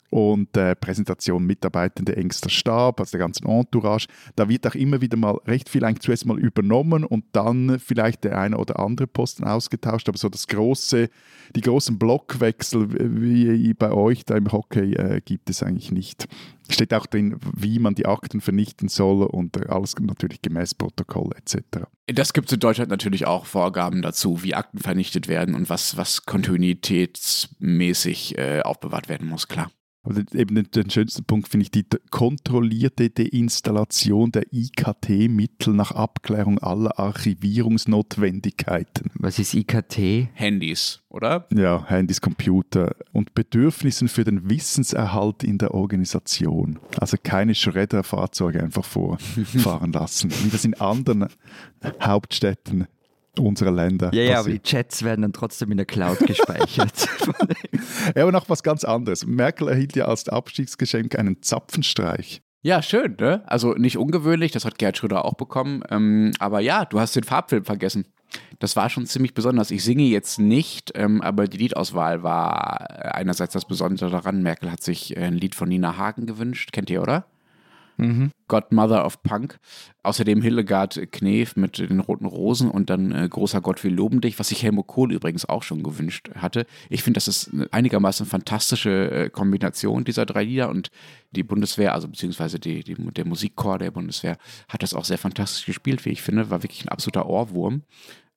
[0.09, 4.07] und äh, Präsentation Mitarbeitende engster Stab, also der ganzen Entourage.
[4.35, 8.23] Da wird auch immer wieder mal recht viel eigentlich zuerst mal übernommen und dann vielleicht
[8.23, 11.09] der eine oder andere Posten ausgetauscht, aber so das große,
[11.55, 12.89] die großen Blockwechsel
[13.21, 16.27] wie bei euch da im Hockey äh, gibt es eigentlich nicht.
[16.71, 21.31] Steht auch drin, wie man die Akten vernichten soll und äh, alles natürlich gemäß Protokoll
[21.35, 21.85] etc.
[22.07, 25.97] Das gibt es in Deutschland natürlich auch Vorgaben dazu, wie Akten vernichtet werden und was,
[25.97, 29.71] was kontinuitätsmäßig äh, aufbewahrt werden muss, klar.
[30.03, 36.57] Aber eben den, den schönsten Punkt finde ich die kontrollierte Deinstallation der IKT-Mittel nach Abklärung
[36.59, 39.11] aller Archivierungsnotwendigkeiten.
[39.15, 40.29] Was ist IKT?
[40.33, 41.45] Handys, oder?
[41.53, 46.79] Ja, Handys, Computer und Bedürfnissen für den Wissenserhalt in der Organisation.
[46.97, 51.27] Also keine Schredderfahrzeuge einfach vorfahren lassen, wie das in anderen
[52.01, 52.87] Hauptstädten
[53.37, 54.59] unserer Länder Ja, ja, aber die.
[54.59, 57.07] Chats werden dann trotzdem in der Cloud gespeichert.
[58.15, 59.25] Ja, aber noch was ganz anderes.
[59.25, 62.41] Merkel erhielt ja als Abstiegsgeschenk einen Zapfenstreich.
[62.61, 63.43] Ja, schön, ne?
[63.45, 65.81] Also nicht ungewöhnlich, das hat Gerhard Schröder auch bekommen.
[65.89, 68.05] Ähm, aber ja, du hast den Farbfilm vergessen.
[68.59, 69.71] Das war schon ziemlich besonders.
[69.71, 74.43] Ich singe jetzt nicht, ähm, aber die Liedauswahl war einerseits das Besondere daran.
[74.43, 76.71] Merkel hat sich ein Lied von Nina Hagen gewünscht.
[76.71, 77.25] Kennt ihr, oder?
[77.99, 78.31] Mhm.
[78.47, 79.59] Godmother of Punk.
[80.03, 84.39] Außerdem Hildegard Knef mit den roten Rosen und dann äh, Großer Gott, wir loben dich,
[84.39, 86.65] was sich Helmut Kohl übrigens auch schon gewünscht hatte.
[86.89, 90.89] Ich finde, das ist einigermaßen fantastische äh, Kombination dieser drei Lieder und
[91.31, 94.37] die Bundeswehr, also beziehungsweise die, die, der Musikchor der Bundeswehr,
[94.69, 97.83] hat das auch sehr fantastisch gespielt, wie ich finde, war wirklich ein absoluter Ohrwurm.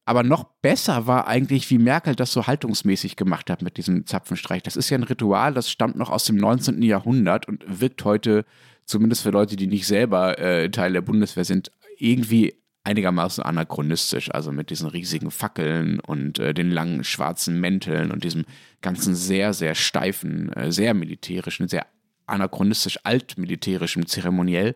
[0.05, 4.63] Aber noch besser war eigentlich, wie Merkel das so haltungsmäßig gemacht hat mit diesem Zapfenstreich.
[4.63, 6.83] Das ist ja ein Ritual, das stammt noch aus dem 19.
[6.83, 8.45] Jahrhundert und wirkt heute,
[8.85, 14.31] zumindest für Leute, die nicht selber äh, Teil der Bundeswehr sind, irgendwie einigermaßen anachronistisch.
[14.33, 18.45] Also mit diesen riesigen Fackeln und äh, den langen schwarzen Mänteln und diesem
[18.81, 21.87] ganzen sehr, sehr steifen, äh, sehr militärischen, sehr
[22.27, 24.75] anachronistisch altmilitärischen Zeremoniell.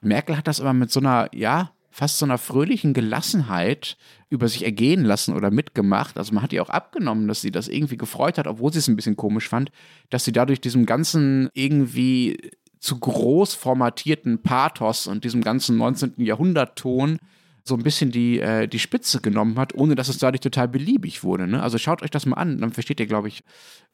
[0.00, 3.96] Merkel hat das aber mit so einer, ja, fast so einer fröhlichen Gelassenheit
[4.28, 6.18] über sich ergehen lassen oder mitgemacht.
[6.18, 8.88] Also man hat ihr auch abgenommen, dass sie das irgendwie gefreut hat, obwohl sie es
[8.88, 9.70] ein bisschen komisch fand,
[10.10, 12.50] dass sie dadurch diesem ganzen irgendwie
[12.84, 16.16] zu groß formatierten Pathos und diesem ganzen 19.
[16.18, 17.18] Jahrhundert-Ton
[17.66, 21.24] so ein bisschen die, äh, die Spitze genommen hat, ohne dass es dadurch total beliebig
[21.24, 21.46] wurde.
[21.46, 21.62] Ne?
[21.62, 23.42] Also schaut euch das mal an, dann versteht ihr, glaube ich,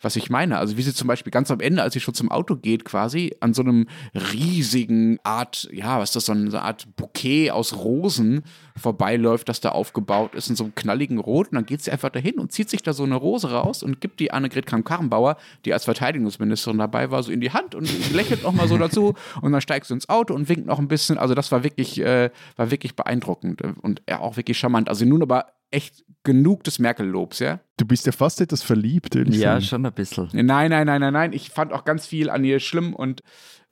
[0.00, 0.58] was ich meine.
[0.58, 3.36] Also wie sie zum Beispiel ganz am Ende, als sie schon zum Auto geht, quasi
[3.38, 3.86] an so einem
[4.32, 8.42] riesigen Art, ja, was ist das, so eine Art Bouquet aus Rosen
[8.76, 11.48] vorbeiläuft, das da aufgebaut ist in so einem knalligen Rot.
[11.48, 14.00] Und dann geht sie einfach dahin und zieht sich da so eine Rose raus und
[14.00, 18.42] gibt die Annegret Kramp-Karrenbauer, die als Verteidigungsministerin dabei war, so in die Hand und lächelt
[18.42, 19.14] noch mal so dazu.
[19.42, 21.18] Und dann steigt sie ins Auto und winkt noch ein bisschen.
[21.18, 24.88] Also das war wirklich, äh, war wirklich beeindruckend und ja, auch wirklich charmant.
[24.88, 27.60] Also nun aber echt genug des Merkel-Lobs, ja?
[27.76, 29.62] Du bist ja fast etwas verliebt, Ja, sagen.
[29.64, 30.28] schon ein bisschen.
[30.32, 31.32] Nein, nein, nein, nein, nein.
[31.32, 33.22] Ich fand auch ganz viel an ihr schlimm und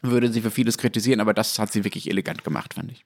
[0.01, 3.05] würde sie für vieles kritisieren, aber das hat sie wirklich elegant gemacht, fand ich.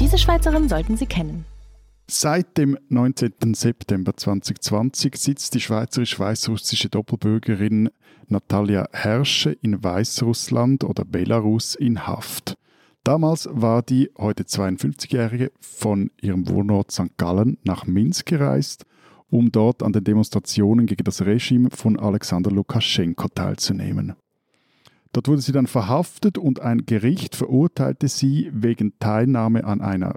[0.00, 1.44] Diese Schweizerin sollten Sie kennen.
[2.10, 3.52] Seit dem 19.
[3.52, 7.90] September 2020 sitzt die schweizerisch-weißrussische Doppelbürgerin
[8.28, 12.56] Natalia Herrsche in Weißrussland oder Belarus in Haft.
[13.04, 17.18] Damals war die heute 52-Jährige von ihrem Wohnort St.
[17.18, 18.86] Gallen nach Minsk gereist,
[19.28, 24.14] um dort an den Demonstrationen gegen das Regime von Alexander Lukaschenko teilzunehmen.
[25.12, 30.14] Dort wurde sie dann verhaftet und ein Gericht verurteilte sie wegen Teilnahme an einer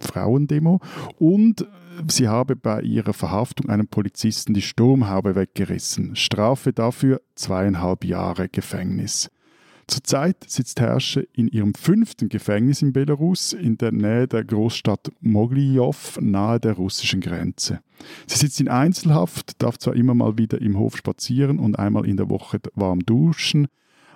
[0.00, 0.80] Frauendemo
[1.18, 1.66] und
[2.08, 6.16] sie habe bei ihrer Verhaftung einem Polizisten die Sturmhaube weggerissen.
[6.16, 9.30] Strafe dafür zweieinhalb Jahre Gefängnis.
[9.90, 16.16] Zurzeit sitzt Herrsche in ihrem fünften Gefängnis in Belarus in der Nähe der Großstadt Moglijow
[16.20, 17.80] nahe der russischen Grenze.
[18.28, 22.16] Sie sitzt in Einzelhaft, darf zwar immer mal wieder im Hof spazieren und einmal in
[22.16, 23.66] der Woche warm duschen,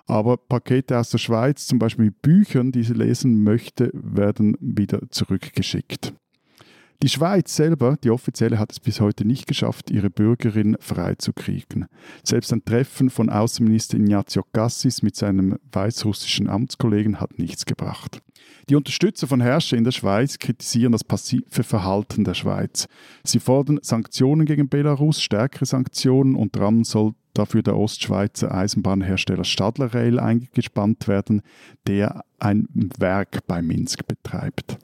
[0.07, 5.01] aber Pakete aus der Schweiz, zum Beispiel mit Büchern, die sie lesen möchte, werden wieder
[5.11, 6.15] zurückgeschickt.
[7.03, 11.87] Die Schweiz selber, die offizielle, hat es bis heute nicht geschafft, ihre Bürgerin freizukriegen.
[12.23, 18.23] Selbst ein Treffen von Außenminister Ignazio Cassis mit seinem weißrussischen Amtskollegen hat nichts gebracht.
[18.71, 22.87] Die Unterstützer von Herrscher in der Schweiz kritisieren das passive Verhalten der Schweiz.
[23.23, 29.93] Sie fordern Sanktionen gegen Belarus, stärkere Sanktionen, und dann soll dafür der Ostschweizer Eisenbahnhersteller Stadler
[29.93, 31.43] Rail eingespannt werden,
[31.87, 32.67] der ein
[32.99, 34.79] Werk bei Minsk betreibt.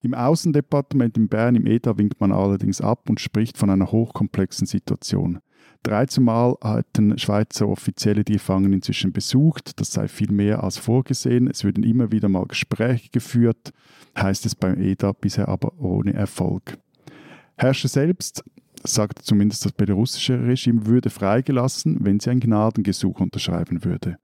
[0.00, 4.66] Im Außendepartement in Bern im EDA winkt man allerdings ab und spricht von einer hochkomplexen
[4.66, 5.40] Situation.
[5.82, 9.80] 13 Mal hatten Schweizer Offizielle die Gefangenen inzwischen besucht.
[9.80, 11.48] Das sei viel mehr als vorgesehen.
[11.48, 13.72] Es würden immer wieder mal Gespräche geführt,
[14.16, 16.78] heißt es beim EDA, bisher aber ohne Erfolg.
[17.56, 18.44] Herrscher selbst,
[18.84, 24.18] sagt zumindest das belarussische Regime, würde freigelassen, wenn sie ein Gnadengesuch unterschreiben würde.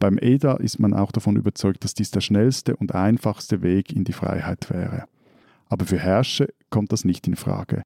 [0.00, 4.02] Beim EDA ist man auch davon überzeugt, dass dies der schnellste und einfachste Weg in
[4.02, 5.04] die Freiheit wäre.
[5.70, 7.82] Aber für Herrscher kommt das nicht in Frage,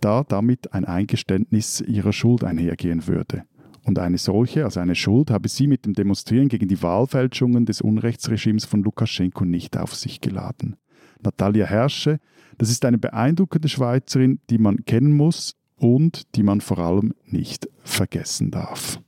[0.00, 3.42] da damit ein Eingeständnis ihrer Schuld einhergehen würde.
[3.84, 7.80] Und eine solche, also eine Schuld, habe sie mit dem Demonstrieren gegen die Wahlfälschungen des
[7.80, 10.76] Unrechtsregimes von Lukaschenko nicht auf sich geladen.
[11.22, 12.18] Natalia Herrsche,
[12.58, 17.68] das ist eine beeindruckende Schweizerin, die man kennen muss und die man vor allem nicht
[17.82, 19.00] vergessen darf.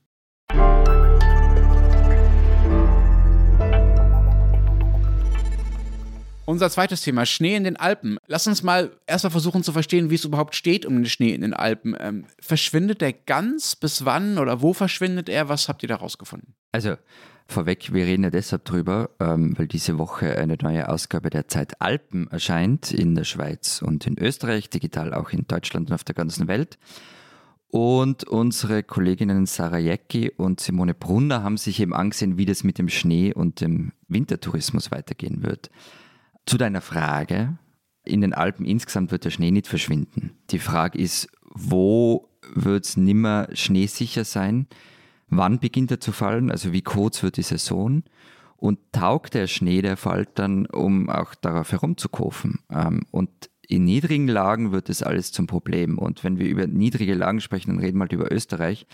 [6.49, 8.17] Unser zweites Thema, Schnee in den Alpen.
[8.27, 11.43] Lass uns mal erstmal versuchen zu verstehen, wie es überhaupt steht um den Schnee in
[11.43, 11.95] den Alpen.
[12.01, 13.77] Ähm, verschwindet der ganz?
[13.77, 15.51] Bis wann oder wo verschwindet er?
[15.51, 16.55] Was habt ihr da rausgefunden?
[16.73, 16.95] Also,
[17.49, 21.83] vorweg, wir reden ja deshalb drüber, ähm, weil diese Woche eine neue Ausgabe der Zeit
[21.83, 26.15] Alpen erscheint in der Schweiz und in Österreich, digital auch in Deutschland und auf der
[26.15, 26.79] ganzen Welt.
[27.69, 32.79] Und unsere Kolleginnen Sarah Jäcki und Simone Brunner haben sich eben angesehen, wie das mit
[32.79, 35.69] dem Schnee und dem Wintertourismus weitergehen wird.
[36.49, 37.59] Zu deiner Frage,
[38.05, 40.33] in den Alpen insgesamt wird der Schnee nicht verschwinden.
[40.51, 44.67] Die Frage ist, wo wird es nimmer schneesicher sein?
[45.31, 48.03] wann beginnt er zu fallen, also wie kurz wird die Saison
[48.57, 52.61] und taugt der Schnee, der fällt dann, um auch darauf herumzukurven.
[52.71, 53.31] Ähm, und
[53.67, 55.99] in niedrigen Lagen wird das alles zum Problem.
[55.99, 58.87] Und wenn wir über niedrige Lagen sprechen, dann reden wir halt über Österreich,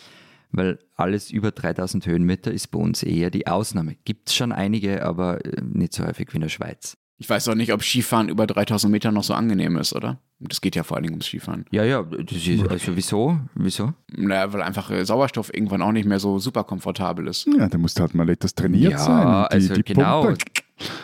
[0.51, 3.97] weil alles über 3000 Höhenmeter ist bei uns eher die Ausnahme.
[4.05, 6.97] Gibt es schon einige, aber äh, nicht so häufig wie in der Schweiz.
[7.19, 10.19] Ich weiß auch nicht, ob Skifahren über 3000 Meter noch so angenehm ist, oder?
[10.41, 11.65] Das geht ja vor allen Dingen ums Skifahren.
[11.71, 13.39] Ja, ja, ist, also wieso?
[13.55, 13.95] Wieso?
[14.17, 17.47] Naja, weil einfach äh, Sauerstoff irgendwann auch nicht mehr so super komfortabel ist.
[17.57, 19.27] Ja, da musst du halt mal etwas trainiert ja, sein.
[19.27, 20.25] Die, also die genau.
[20.25, 20.39] Pumpe.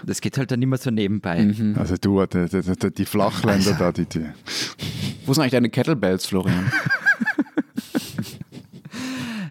[0.04, 1.42] Das geht halt dann immer so nebenbei.
[1.42, 1.76] Mhm.
[1.78, 4.26] Also du, die, die, die, die Flachländer da, die, die.
[5.26, 6.72] Wo sind eigentlich deine Kettlebells, Florian?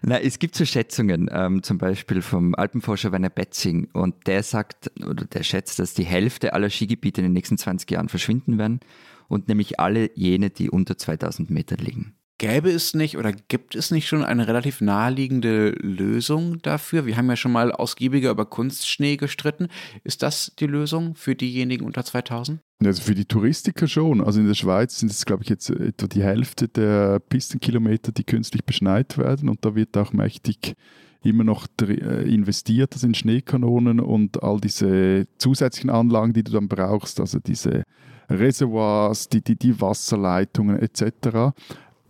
[0.02, 4.90] Na, es gibt so Schätzungen, ähm, zum Beispiel vom Alpenforscher Werner Betzing, und der sagt,
[5.06, 8.80] oder der schätzt, dass die Hälfte aller Skigebiete in den nächsten 20 Jahren verschwinden werden
[9.28, 12.14] und nämlich alle jene, die unter 2000 Meter liegen.
[12.38, 17.04] Gäbe es nicht oder gibt es nicht schon eine relativ naheliegende Lösung dafür?
[17.04, 19.68] Wir haben ja schon mal ausgiebiger über Kunstschnee gestritten.
[20.04, 22.60] Ist das die Lösung für diejenigen unter 2000?
[22.82, 24.22] Also für die Touristiker schon.
[24.22, 28.24] Also in der Schweiz sind es, glaube ich, jetzt etwa die Hälfte der Pistenkilometer, die
[28.24, 29.48] künstlich beschneit werden.
[29.48, 30.74] Und da wird auch mächtig
[31.22, 36.68] immer noch äh, investiert also in Schneekanonen und all diese zusätzlichen Anlagen, die du dann
[36.68, 37.82] brauchst, also diese
[38.30, 41.52] Reservoirs, die, die, die Wasserleitungen etc.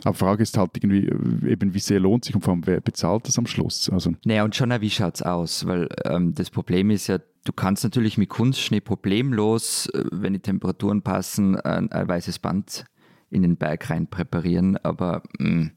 [0.03, 1.07] Aber die Frage ist halt irgendwie,
[1.47, 3.89] eben wie sehr lohnt sich und vor allem, wer bezahlt das am Schluss?
[3.89, 5.65] Also Naja, und schon auch, wie schaut es aus?
[5.65, 10.39] Weil ähm, das Problem ist ja, du kannst natürlich mit Kunstschnee problemlos, äh, wenn die
[10.39, 12.85] Temperaturen passen, ein, ein weißes Band
[13.29, 15.71] in den Berg rein präparieren, aber mh,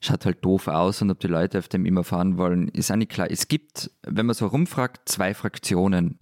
[0.00, 2.96] schaut halt doof aus und ob die Leute auf dem immer fahren wollen, ist auch
[2.96, 3.30] nicht klar.
[3.30, 6.18] Es gibt, wenn man so rumfragt, zwei Fraktionen.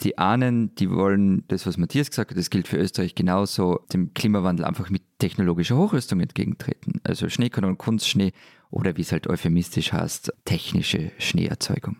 [0.00, 4.14] Die einen, die wollen das, was Matthias gesagt hat, das gilt für Österreich genauso, dem
[4.14, 7.00] Klimawandel einfach mit technologischer Hochrüstung entgegentreten.
[7.02, 8.32] Also Schneekanonen, Kunstschnee
[8.70, 11.96] oder wie es halt euphemistisch heißt, technische Schneeerzeugung.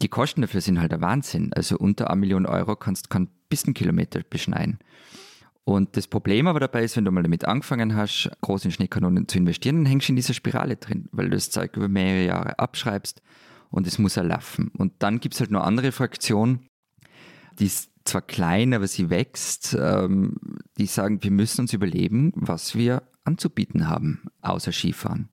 [0.00, 1.52] Die Kosten dafür sind halt der Wahnsinn.
[1.52, 4.80] Also unter 1 Million Euro kannst du keinen Pistenkilometer beschneien.
[5.64, 9.28] Und das Problem aber dabei ist, wenn du mal damit angefangen hast, groß in Schneekanonen
[9.28, 12.26] zu investieren, dann hängst du in dieser Spirale drin, weil du das Zeug über mehrere
[12.26, 13.22] Jahre abschreibst
[13.70, 14.72] und es muss erlaufen.
[14.76, 16.66] Und dann gibt es halt noch andere Fraktionen,
[17.62, 20.34] die ist zwar klein, aber sie wächst, ähm,
[20.78, 25.28] die sagen, wir müssen uns überlegen, was wir anzubieten haben, außer Skifahren.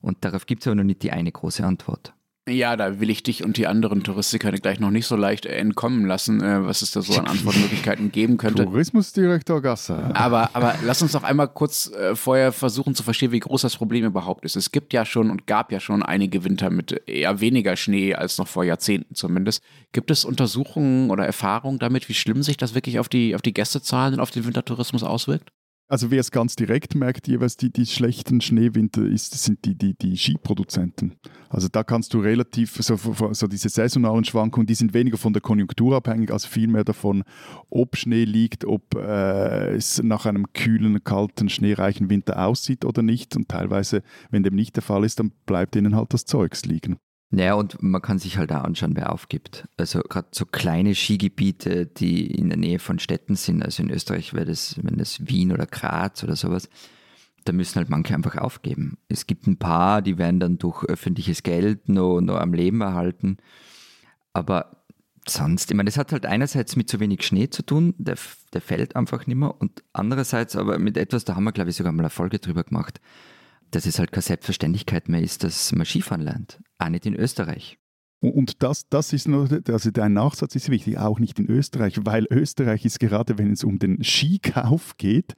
[0.00, 2.14] Und darauf gibt es aber noch nicht die eine große Antwort.
[2.48, 6.06] Ja, da will ich dich und die anderen Touristiker gleich noch nicht so leicht entkommen
[6.06, 8.64] lassen, äh, was es da so an Antwortmöglichkeiten geben könnte.
[8.64, 10.10] Tourismusdirektor Gasser.
[10.14, 13.76] Aber, aber lass uns doch einmal kurz äh, vorher versuchen zu verstehen, wie groß das
[13.76, 14.56] Problem überhaupt ist.
[14.56, 18.38] Es gibt ja schon und gab ja schon einige Winter mit eher weniger Schnee als
[18.38, 19.62] noch vor Jahrzehnten zumindest.
[19.92, 23.54] Gibt es Untersuchungen oder Erfahrungen damit, wie schlimm sich das wirklich auf die, auf die
[23.54, 25.50] Gästezahlen und auf den Wintertourismus auswirkt?
[25.90, 29.94] Also wer es ganz direkt merkt, jeweils die, die schlechten Schneewinter, ist, sind die, die,
[29.94, 31.14] die Skiproduzenten.
[31.48, 32.96] Also da kannst du relativ, so,
[33.32, 37.24] so diese saisonalen Schwankungen, die sind weniger von der Konjunktur abhängig, als vielmehr davon,
[37.70, 43.34] ob Schnee liegt, ob äh, es nach einem kühlen, kalten, schneereichen Winter aussieht oder nicht.
[43.34, 46.98] Und teilweise, wenn dem nicht der Fall ist, dann bleibt ihnen halt das Zeugs liegen.
[47.30, 49.68] Naja, und man kann sich halt auch anschauen, wer aufgibt.
[49.76, 54.32] Also gerade so kleine Skigebiete, die in der Nähe von Städten sind, also in Österreich
[54.32, 56.70] wäre das, wenn das Wien oder Graz oder sowas,
[57.44, 58.96] da müssen halt manche einfach aufgeben.
[59.08, 63.36] Es gibt ein paar, die werden dann durch öffentliches Geld noch, noch am Leben erhalten.
[64.32, 64.84] Aber
[65.26, 68.16] sonst, ich meine, das hat halt einerseits mit zu wenig Schnee zu tun, der,
[68.54, 71.76] der fällt einfach nicht mehr, und andererseits aber mit etwas, da haben wir, glaube ich,
[71.76, 73.00] sogar mal eine Folge drüber gemacht,
[73.70, 76.58] dass es halt keine Selbstverständlichkeit mehr ist, dass man Skifahren lernt.
[76.78, 77.78] Auch nicht in Österreich.
[78.20, 82.26] Und das, das ist nur, also dein Nachsatz ist wichtig, auch nicht in Österreich, weil
[82.30, 85.34] Österreich ist gerade, wenn es um den Skikauf geht,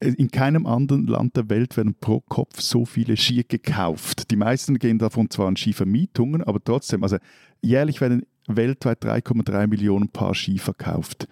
[0.00, 4.30] in keinem anderen Land der Welt werden pro Kopf so viele Skier gekauft.
[4.30, 7.18] Die meisten gehen davon zwar an Skivermietungen, aber trotzdem, also
[7.60, 11.28] jährlich werden weltweit 3,3 Millionen Paar Ski verkauft.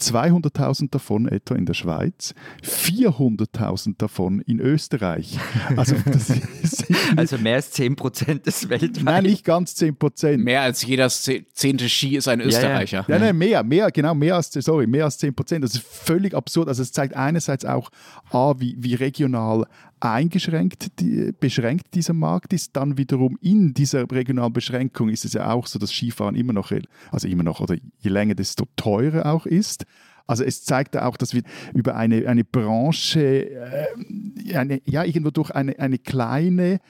[0.00, 2.34] 200.000 davon etwa in der Schweiz,
[2.64, 5.38] 400.000 davon in Österreich.
[5.76, 6.86] Also, das ist
[7.16, 9.02] Also mehr als 10% des weltweit.
[9.04, 10.44] nein, nicht ganz 10 Prozent.
[10.44, 13.04] Mehr als jeder ze- zehnte Ski ist ein Österreicher.
[13.08, 15.64] Ja, nein, mehr, mehr, genau, mehr als, sorry, mehr als 10 Prozent.
[15.64, 16.68] Das ist völlig absurd.
[16.68, 17.90] Also es zeigt einerseits auch,
[18.30, 19.66] A, wie, wie regional
[20.00, 22.76] eingeschränkt, die, beschränkt dieser Markt ist.
[22.76, 26.72] Dann wiederum in dieser regionalen Beschränkung ist es ja auch so, dass Skifahren immer noch,
[27.10, 29.84] also immer noch, oder je länger, desto teurer auch ist.
[30.26, 31.42] Also es zeigt auch, dass wir
[31.74, 36.80] über eine, eine Branche, äh, eine, ja, irgendwo durch eine, eine kleine,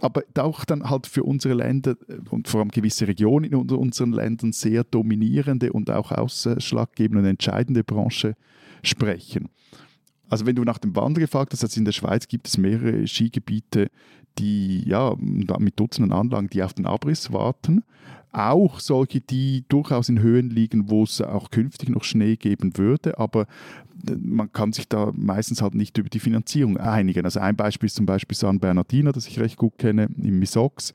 [0.00, 4.12] aber auch dann halt für unsere Länder äh, und vor allem gewisse Regionen in unseren
[4.12, 8.34] Ländern sehr dominierende und auch ausschlaggebende und entscheidende Branche
[8.82, 9.48] sprechen.
[10.32, 13.06] Also wenn du nach dem Wandern gefragt hast, also in der Schweiz gibt es mehrere
[13.06, 13.90] Skigebiete,
[14.38, 17.84] die ja mit Dutzenden Anlagen, die auf den Abriss warten.
[18.32, 23.18] Auch solche, die durchaus in Höhen liegen, wo es auch künftig noch Schnee geben würde,
[23.18, 23.42] aber
[24.08, 27.26] äh, man kann sich da meistens halt nicht über die Finanzierung einigen.
[27.26, 30.94] Also ein Beispiel ist zum Beispiel San Bernardino, das ich recht gut kenne, im Misox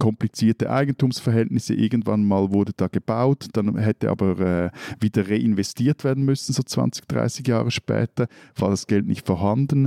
[0.00, 1.74] komplizierte Eigentumsverhältnisse.
[1.74, 7.06] Irgendwann mal wurde da gebaut, dann hätte aber äh, wieder reinvestiert werden müssen, so 20,
[7.06, 8.26] 30 Jahre später,
[8.56, 9.86] war das Geld nicht vorhanden.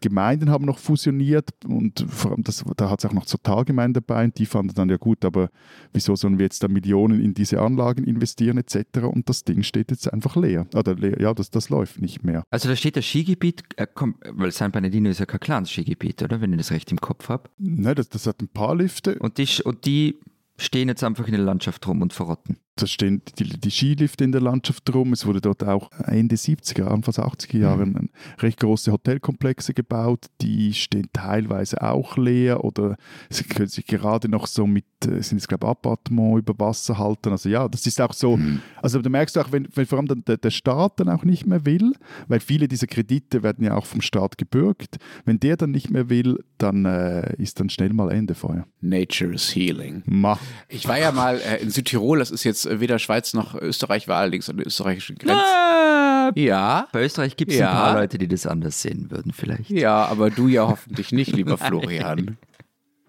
[0.00, 4.24] Gemeinden haben noch fusioniert und vor allem das, da hat es auch noch Totalgemeinden dabei
[4.24, 5.50] und die fanden dann ja gut, aber
[5.92, 9.00] wieso sollen wir jetzt da Millionen in diese Anlagen investieren etc.
[9.02, 10.66] und das Ding steht jetzt einfach leer.
[10.74, 12.44] Oder leer, ja, das, das läuft nicht mehr.
[12.50, 16.22] Also da steht das Skigebiet, äh, komm, weil San Bernardino ist ja kein kleines Skigebiet,
[16.22, 16.40] oder?
[16.40, 17.50] Wenn ich das recht im Kopf habe.
[17.58, 19.18] Nein, das, das hat ein paar Lifte.
[19.18, 20.18] Und die, und die
[20.58, 22.58] stehen jetzt einfach in der Landschaft rum und verrotten.
[22.76, 25.12] Da stehen die, die Skilifte in der Landschaft rum.
[25.12, 28.08] Es wurde dort auch Ende 70er, Anfang 80er Jahren mhm.
[28.38, 30.26] recht große Hotelkomplexe gebaut.
[30.40, 32.96] Die stehen teilweise auch leer oder
[33.28, 37.30] sie können sich gerade noch so mit, äh, sind es glaube Appartement über Wasser halten.
[37.30, 38.38] Also ja, das ist auch so.
[38.38, 38.62] Mhm.
[38.80, 41.46] Also da merkst du auch, wenn, wenn vor allem der, der Staat dann auch nicht
[41.46, 41.92] mehr will,
[42.28, 44.96] weil viele dieser Kredite werden ja auch vom Staat gebürgt.
[45.26, 48.66] Wenn der dann nicht mehr will, dann äh, ist dann schnell mal Ende vorher.
[48.80, 50.02] Nature is healing.
[50.06, 50.38] Ma.
[50.68, 54.08] Ich war ja mal äh, in Südtirol, das ist jetzt äh, weder Schweiz noch Österreich,
[54.08, 55.42] war allerdings an der österreichischen Grenze.
[55.44, 56.88] Ah, ja.
[56.92, 57.70] Bei Österreich gibt es Ja.
[57.70, 59.70] ein paar Leute, die das anders sehen würden, vielleicht.
[59.70, 62.36] Ja, aber du ja hoffentlich nicht, lieber Florian.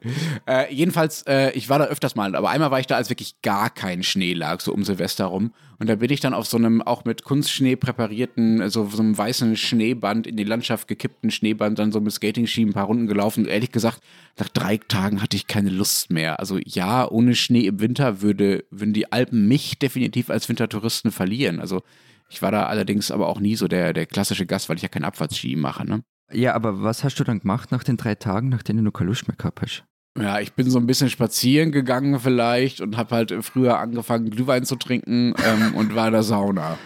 [0.45, 3.41] Äh, jedenfalls, äh, ich war da öfters mal, aber einmal war ich da, als wirklich
[3.41, 5.53] gar kein Schnee lag, so um Silvester rum.
[5.79, 9.17] Und da bin ich dann auf so einem auch mit Kunstschnee präparierten, so, so einem
[9.17, 13.45] weißen Schneeband, in die Landschaft gekippten Schneeband, dann so mit Skating-Ski ein paar Runden gelaufen.
[13.45, 14.01] Und ehrlich gesagt,
[14.37, 16.39] nach drei Tagen hatte ich keine Lust mehr.
[16.39, 21.59] Also ja, ohne Schnee im Winter würde, würden die Alpen mich definitiv als Wintertouristen verlieren.
[21.59, 21.83] Also
[22.29, 24.89] ich war da allerdings aber auch nie so der, der klassische Gast, weil ich ja
[24.89, 25.85] keinen Abfahrtsski mache.
[25.85, 26.03] Ne?
[26.31, 29.27] Ja, aber was hast du dann gemacht nach den drei Tagen, nachdem du keine Lust
[29.27, 29.83] mehr gehabt hast?
[30.17, 34.63] Ja, ich bin so ein bisschen spazieren gegangen vielleicht und habe halt früher angefangen, Glühwein
[34.63, 36.77] zu trinken ähm, und war in der Sauna.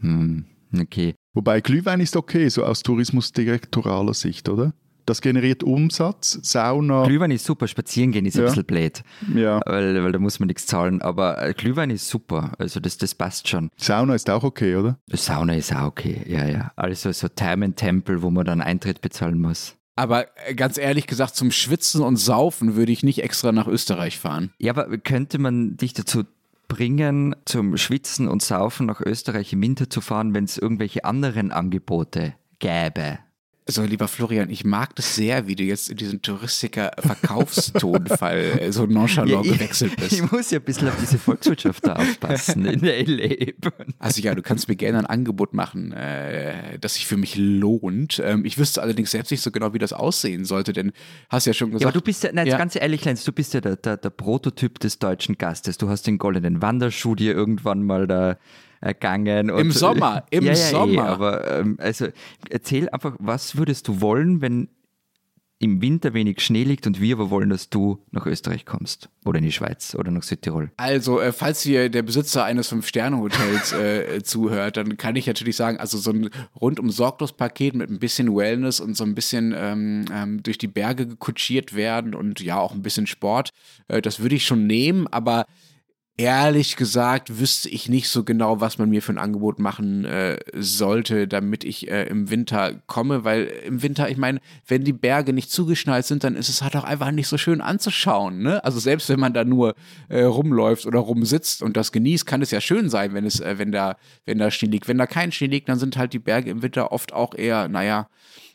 [0.00, 0.44] Hm,
[0.80, 1.14] okay.
[1.32, 4.72] Wobei Glühwein ist okay, so aus tourismusdirektoraler Sicht, oder?
[5.06, 7.04] Das generiert Umsatz, Sauna.
[7.04, 8.42] Glühwein ist super, spazieren gehen ist Ja.
[8.42, 9.02] ein bisschen blöd,
[9.34, 9.60] ja.
[9.66, 11.02] weil, weil da muss man nichts zahlen.
[11.02, 13.70] Aber äh, Glühwein ist super, also das, das passt schon.
[13.76, 14.98] Sauna ist auch okay, oder?
[15.10, 16.72] Sauna ist auch okay, ja, ja.
[16.76, 19.76] Also so Thermentempel, wo man dann Eintritt bezahlen muss.
[19.96, 24.18] Aber äh, ganz ehrlich gesagt, zum Schwitzen und Saufen würde ich nicht extra nach Österreich
[24.18, 24.52] fahren.
[24.58, 26.24] Ja, aber könnte man dich dazu
[26.68, 31.52] bringen, zum Schwitzen und Saufen nach Österreich im Winter zu fahren, wenn es irgendwelche anderen
[31.52, 33.18] Angebote gäbe?
[33.68, 38.86] So, lieber Florian, ich mag das sehr, wie du jetzt in diesen Touristiker-Verkaufstonfall äh, so
[38.86, 40.12] nonchalant ich, gewechselt bist.
[40.12, 43.72] ich muss ja ein bisschen auf diese Volkswirtschaft da aufpassen, in lebe.
[44.00, 48.20] Also ja, du kannst mir gerne ein Angebot machen, äh, das sich für mich lohnt.
[48.24, 50.90] Ähm, ich wüsste allerdings selbst nicht so genau, wie das aussehen sollte, denn
[51.28, 51.82] hast ja schon gesagt.
[51.82, 52.58] Ja, aber du bist ja, nein, Ja.
[52.58, 55.78] ganz ehrlich, Lenz, du bist ja der, der, der Prototyp des deutschen Gastes.
[55.78, 58.38] Du hast den goldenen Wanderschuh dir irgendwann mal da
[58.82, 59.50] ergangen.
[59.50, 61.04] Und, Im Sommer, im ja, ja, Sommer.
[61.04, 62.08] Eh, aber ähm, also
[62.50, 64.68] erzähl einfach, was würdest du wollen, wenn
[65.62, 69.38] im Winter wenig Schnee liegt und wir aber wollen, dass du nach Österreich kommst oder
[69.38, 70.72] in die Schweiz oder nach Südtirol.
[70.76, 75.78] Also, äh, falls hier der Besitzer eines Fünf-Sterne-Hotels äh, zuhört, dann kann ich natürlich sagen,
[75.78, 76.30] also so ein
[76.60, 80.66] rundum sorglos Paket mit ein bisschen Wellness und so ein bisschen ähm, ähm, durch die
[80.66, 83.50] Berge gekutschiert werden und ja auch ein bisschen Sport,
[83.86, 85.46] äh, das würde ich schon nehmen, aber
[86.16, 90.38] ehrlich gesagt wüsste ich nicht so genau, was man mir für ein Angebot machen äh,
[90.54, 95.32] sollte, damit ich äh, im Winter komme, weil im Winter, ich meine, wenn die Berge
[95.32, 98.42] nicht zugeschneit sind, dann ist es halt auch einfach nicht so schön anzuschauen.
[98.42, 98.62] Ne?
[98.62, 99.74] Also selbst wenn man da nur
[100.08, 103.58] äh, rumläuft oder rumsitzt und das genießt, kann es ja schön sein, wenn es, äh,
[103.58, 103.96] wenn da,
[104.26, 104.88] wenn da Schnee liegt.
[104.88, 107.68] Wenn da kein Schnee liegt, dann sind halt die Berge im Winter oft auch eher,
[107.68, 108.08] naja,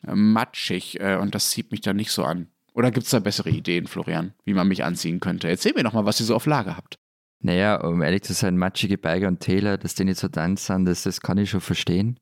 [0.08, 2.48] äh, matschig äh, und das zieht mich dann nicht so an.
[2.74, 5.50] Oder gibt es da bessere Ideen, Florian, wie man mich anziehen könnte?
[5.50, 7.00] Erzähl mir doch mal, was ihr so auf Lager habt.
[7.40, 10.86] Naja, um ehrlich zu sein, matschige Berge und Täler, dass die nicht so dann sind,
[10.86, 12.20] das, das kann ich schon verstehen.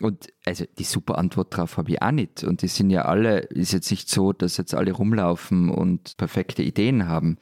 [0.00, 2.44] Und also die super Antwort drauf habe ich auch nicht.
[2.44, 6.62] Und die sind ja alle, ist jetzt nicht so, dass jetzt alle rumlaufen und perfekte
[6.62, 7.38] Ideen haben.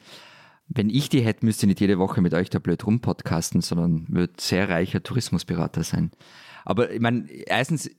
[0.67, 4.05] Wenn ich die hätte, müsste ich nicht jede Woche mit euch da blöd rumpodcasten, sondern
[4.09, 6.11] würde sehr reicher Tourismusberater sein.
[6.65, 7.89] Aber ich meine, erstens,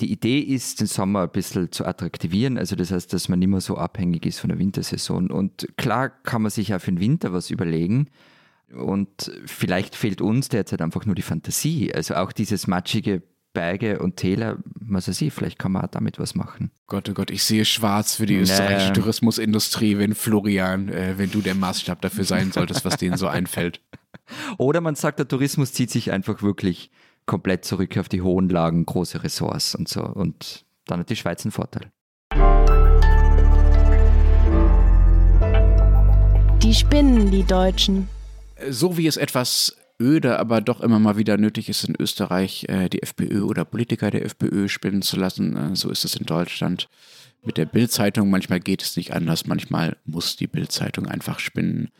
[0.00, 2.58] die Idee ist, den Sommer ein bisschen zu attraktivieren.
[2.58, 5.30] Also das heißt, dass man nicht mehr so abhängig ist von der Wintersaison.
[5.30, 8.08] Und klar kann man sich auch für den Winter was überlegen.
[8.76, 11.94] Und vielleicht fehlt uns derzeit einfach nur die Fantasie.
[11.94, 13.22] Also auch dieses matschige
[13.52, 16.72] Berge und Täler, was weiß ich, vielleicht kann man auch damit was machen.
[16.88, 18.42] Gott, oh Gott, ich sehe schwarz für die Nee.
[18.42, 23.28] österreichische Tourismusindustrie, wenn Florian, äh, wenn du der Maßstab dafür sein solltest, was denen so
[23.28, 23.80] einfällt.
[24.58, 26.90] Oder man sagt, der Tourismus zieht sich einfach wirklich
[27.26, 30.02] komplett zurück auf die hohen Lagen, große Ressorts und so.
[30.02, 31.90] Und dann hat die Schweiz einen Vorteil.
[36.62, 38.08] Die spinnen, die Deutschen.
[38.70, 42.88] So wie es etwas öde, aber doch immer mal wieder nötig ist in Österreich, äh,
[42.88, 46.88] die FPÖ oder Politiker der FPÖ spinnen zu lassen, äh, so ist es in Deutschland
[47.44, 48.30] mit der Bildzeitung.
[48.30, 51.90] Manchmal geht es nicht anders, manchmal muss die Bildzeitung einfach spinnen.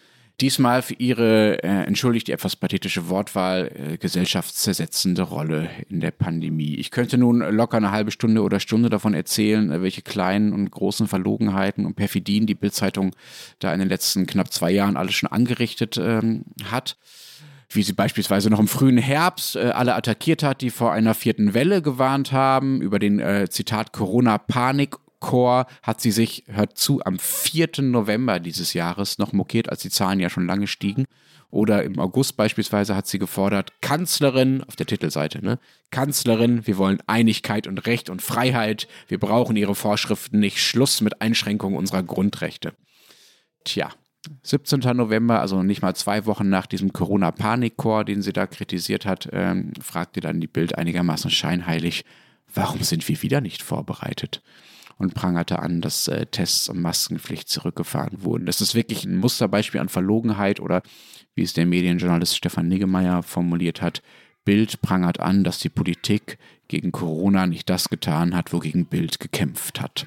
[0.40, 6.74] Diesmal für ihre, äh, entschuldigt die etwas pathetische Wortwahl, äh, gesellschaftszersetzende Rolle in der Pandemie.
[6.74, 10.68] Ich könnte nun locker eine halbe Stunde oder Stunde davon erzählen, äh, welche kleinen und
[10.72, 13.14] großen Verlogenheiten und Perfidien die Bildzeitung
[13.60, 16.96] da in den letzten knapp zwei Jahren alles schon angerichtet ähm, hat
[17.70, 21.54] wie sie beispielsweise noch im frühen Herbst äh, alle attackiert hat, die vor einer vierten
[21.54, 27.18] Welle gewarnt haben, über den äh, Zitat Corona-Panik Chor hat sie sich, hört zu, am
[27.18, 27.80] 4.
[27.80, 31.06] November dieses Jahres noch mokiert, als die Zahlen ja schon lange stiegen.
[31.50, 35.58] Oder im August beispielsweise hat sie gefordert, Kanzlerin, auf der Titelseite, ne?
[35.90, 38.86] Kanzlerin, wir wollen Einigkeit und Recht und Freiheit.
[39.08, 40.60] Wir brauchen ihre Vorschriften nicht.
[40.60, 42.74] Schluss mit Einschränkungen unserer Grundrechte.
[43.64, 43.92] Tja,
[44.42, 44.80] 17.
[44.94, 49.72] November, also nicht mal zwei Wochen nach diesem Corona-Panikchor, den sie da kritisiert hat, ähm,
[49.80, 52.04] fragte dann die Bild einigermaßen scheinheilig,
[52.52, 54.42] warum sind wir wieder nicht vorbereitet?
[54.98, 58.46] Und prangerte an, dass äh, Tests und Maskenpflicht zurückgefahren wurden.
[58.46, 60.82] Das ist wirklich ein Musterbeispiel an Verlogenheit oder
[61.34, 64.02] wie es der Medienjournalist Stefan Niggemeier formuliert hat,
[64.44, 66.38] Bild prangert an, dass die Politik
[66.68, 70.06] gegen Corona nicht das getan hat, wogegen Bild gekämpft hat.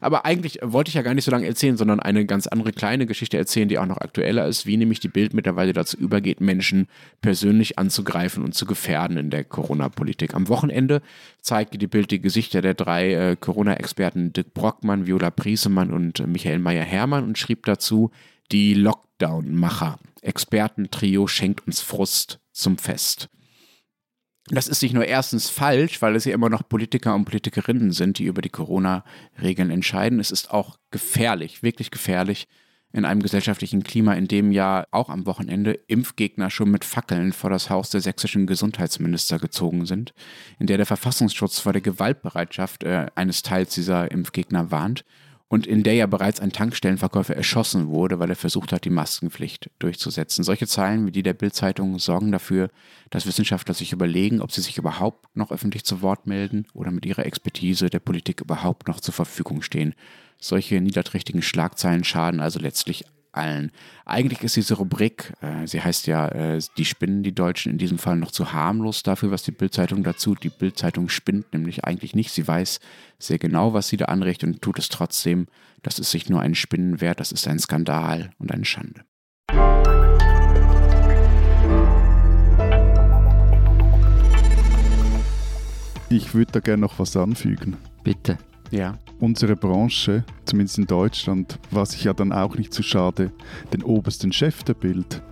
[0.00, 3.06] Aber eigentlich wollte ich ja gar nicht so lange erzählen, sondern eine ganz andere kleine
[3.06, 6.88] Geschichte erzählen, die auch noch aktueller ist, wie nämlich die Bild mittlerweile dazu übergeht, Menschen
[7.20, 10.34] persönlich anzugreifen und zu gefährden in der Corona-Politik.
[10.34, 11.02] Am Wochenende
[11.42, 16.26] zeigte die Bild die Gesichter der drei äh, Corona-Experten Dirk Brockmann, Viola Priesemann und äh,
[16.26, 18.10] Michael Meyer-Hermann und schrieb dazu,
[18.52, 19.98] die Lockdown-Macher.
[20.22, 23.28] Expertentrio schenkt uns Frust zum Fest.
[24.50, 28.18] Das ist nicht nur erstens falsch, weil es ja immer noch Politiker und Politikerinnen sind,
[28.18, 30.18] die über die Corona-Regeln entscheiden.
[30.18, 32.48] Es ist auch gefährlich, wirklich gefährlich
[32.92, 37.48] in einem gesellschaftlichen Klima, in dem ja auch am Wochenende Impfgegner schon mit Fackeln vor
[37.48, 40.12] das Haus der sächsischen Gesundheitsminister gezogen sind,
[40.58, 45.04] in der der Verfassungsschutz vor der Gewaltbereitschaft äh, eines Teils dieser Impfgegner warnt
[45.50, 49.68] und in der ja bereits ein Tankstellenverkäufer erschossen wurde, weil er versucht hat, die Maskenpflicht
[49.80, 50.44] durchzusetzen.
[50.44, 52.70] Solche Zahlen wie die der Bildzeitung sorgen dafür,
[53.10, 57.04] dass Wissenschaftler sich überlegen, ob sie sich überhaupt noch öffentlich zu Wort melden oder mit
[57.04, 59.96] ihrer Expertise der Politik überhaupt noch zur Verfügung stehen.
[60.38, 63.70] Solche niederträchtigen Schlagzeilen schaden also letztlich allen.
[64.04, 67.98] Eigentlich ist diese Rubrik, äh, sie heißt ja äh, Die Spinnen, die Deutschen, in diesem
[67.98, 70.34] Fall noch zu harmlos dafür, was die Bildzeitung dazu.
[70.34, 72.30] Die Bildzeitung spinnt nämlich eigentlich nicht.
[72.30, 72.80] Sie weiß
[73.18, 75.46] sehr genau, was sie da anrichtet und tut es trotzdem.
[75.82, 79.04] Das ist sich nur ein Spinnen wert, das ist ein Skandal und eine Schande.
[86.12, 87.76] Ich würde da gerne noch was anfügen.
[88.02, 88.36] Bitte.
[88.70, 88.98] Ja.
[89.18, 93.32] Unsere Branche, zumindest in Deutschland, war sich ja dann auch nicht zu schade,
[93.72, 95.22] den obersten Chef der Bild,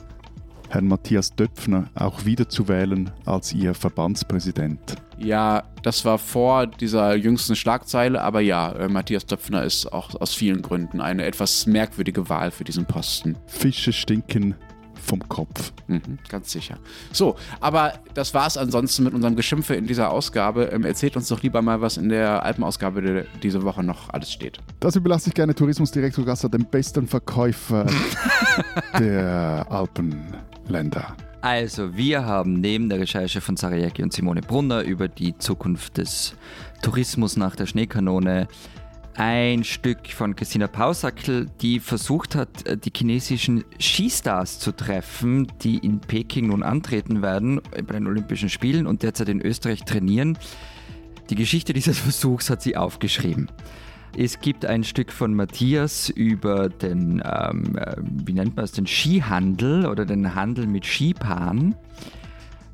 [0.68, 4.96] Herrn Matthias Döpfner, auch wieder zu wählen als ihr Verbandspräsident.
[5.18, 10.34] Ja, das war vor dieser jüngsten Schlagzeile, aber ja, äh, Matthias Döpfner ist auch aus
[10.34, 13.36] vielen Gründen eine etwas merkwürdige Wahl für diesen Posten.
[13.46, 14.54] Fische stinken
[15.08, 15.72] vom Kopf.
[15.86, 16.78] Mhm, ganz sicher.
[17.12, 20.64] So, aber das war es ansonsten mit unserem Geschimpfe in dieser Ausgabe.
[20.66, 24.30] Ähm, erzählt uns doch lieber mal, was in der Alpenausgabe de, diese Woche noch alles
[24.30, 24.58] steht.
[24.80, 27.86] Das überlasse ich gerne Tourismusdirektor Gasser, dem besten Verkäufer
[28.98, 31.16] der Alpenländer.
[31.40, 36.34] Also, wir haben neben der Recherche von Sarajeki und Simone Brunner über die Zukunft des
[36.82, 38.48] Tourismus nach der Schneekanone
[39.18, 45.78] ein Stück von Christina Pausackel, die versucht hat, äh, die chinesischen Skistars zu treffen, die
[45.78, 50.38] in Peking nun antreten werden äh, bei den Olympischen Spielen und derzeit in Österreich trainieren.
[51.30, 53.50] Die Geschichte dieses Versuchs hat sie aufgeschrieben.
[54.16, 58.86] Es gibt ein Stück von Matthias über den, ähm, äh, wie nennt man es, den
[58.86, 61.74] Skihandel oder den Handel mit Skipaaren.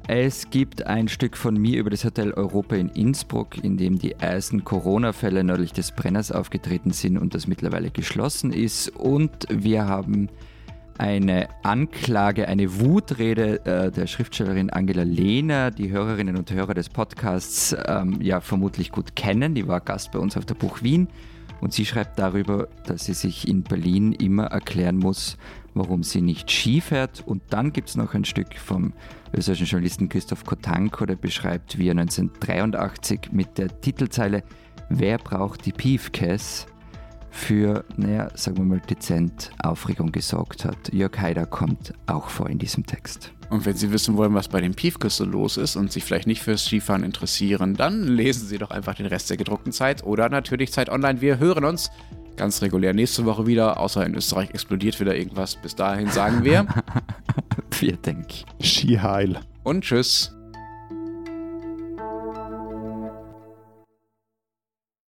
[0.07, 4.13] Es gibt ein Stück von mir über das Hotel Europa in Innsbruck, in dem die
[4.13, 8.91] ersten Corona-Fälle nördlich des Brenners aufgetreten sind und das mittlerweile geschlossen ist.
[8.91, 10.29] Und wir haben
[10.99, 17.75] eine Anklage, eine Wutrede äh, der Schriftstellerin Angela Lehner, die Hörerinnen und Hörer des Podcasts
[17.87, 19.55] ähm, ja vermutlich gut kennen.
[19.55, 21.09] Die war Gast bei uns auf der Buch Wien
[21.63, 25.39] und sie schreibt darüber, dass sie sich in Berlin immer erklären muss,
[25.75, 27.23] warum sie nicht Ski fährt.
[27.27, 28.93] Und dann gibt es noch ein Stück vom
[29.37, 34.43] österreichischen Journalisten Christoph Kotanko, der beschreibt, wie er 1983 mit der Titelzeile
[34.91, 36.67] Wer braucht die Piefkes
[37.31, 40.93] für, naja, sagen wir mal, dezent Aufregung gesorgt hat.
[40.93, 43.33] Jörg Haider kommt auch vor in diesem Text.
[43.51, 46.27] Und wenn Sie wissen wollen, was bei den Piefkes so los ist und sich vielleicht
[46.27, 50.29] nicht fürs Skifahren interessieren, dann lesen Sie doch einfach den Rest der gedruckten Zeit oder
[50.29, 51.21] natürlich Zeit Online.
[51.21, 51.91] Wir hören uns
[52.37, 55.57] ganz regulär nächste Woche wieder, außer in Österreich explodiert wieder irgendwas.
[55.57, 56.67] Bis dahin sagen wir.
[57.81, 58.47] Wir denken.
[58.61, 59.41] Ski heil.
[59.65, 60.33] Und tschüss.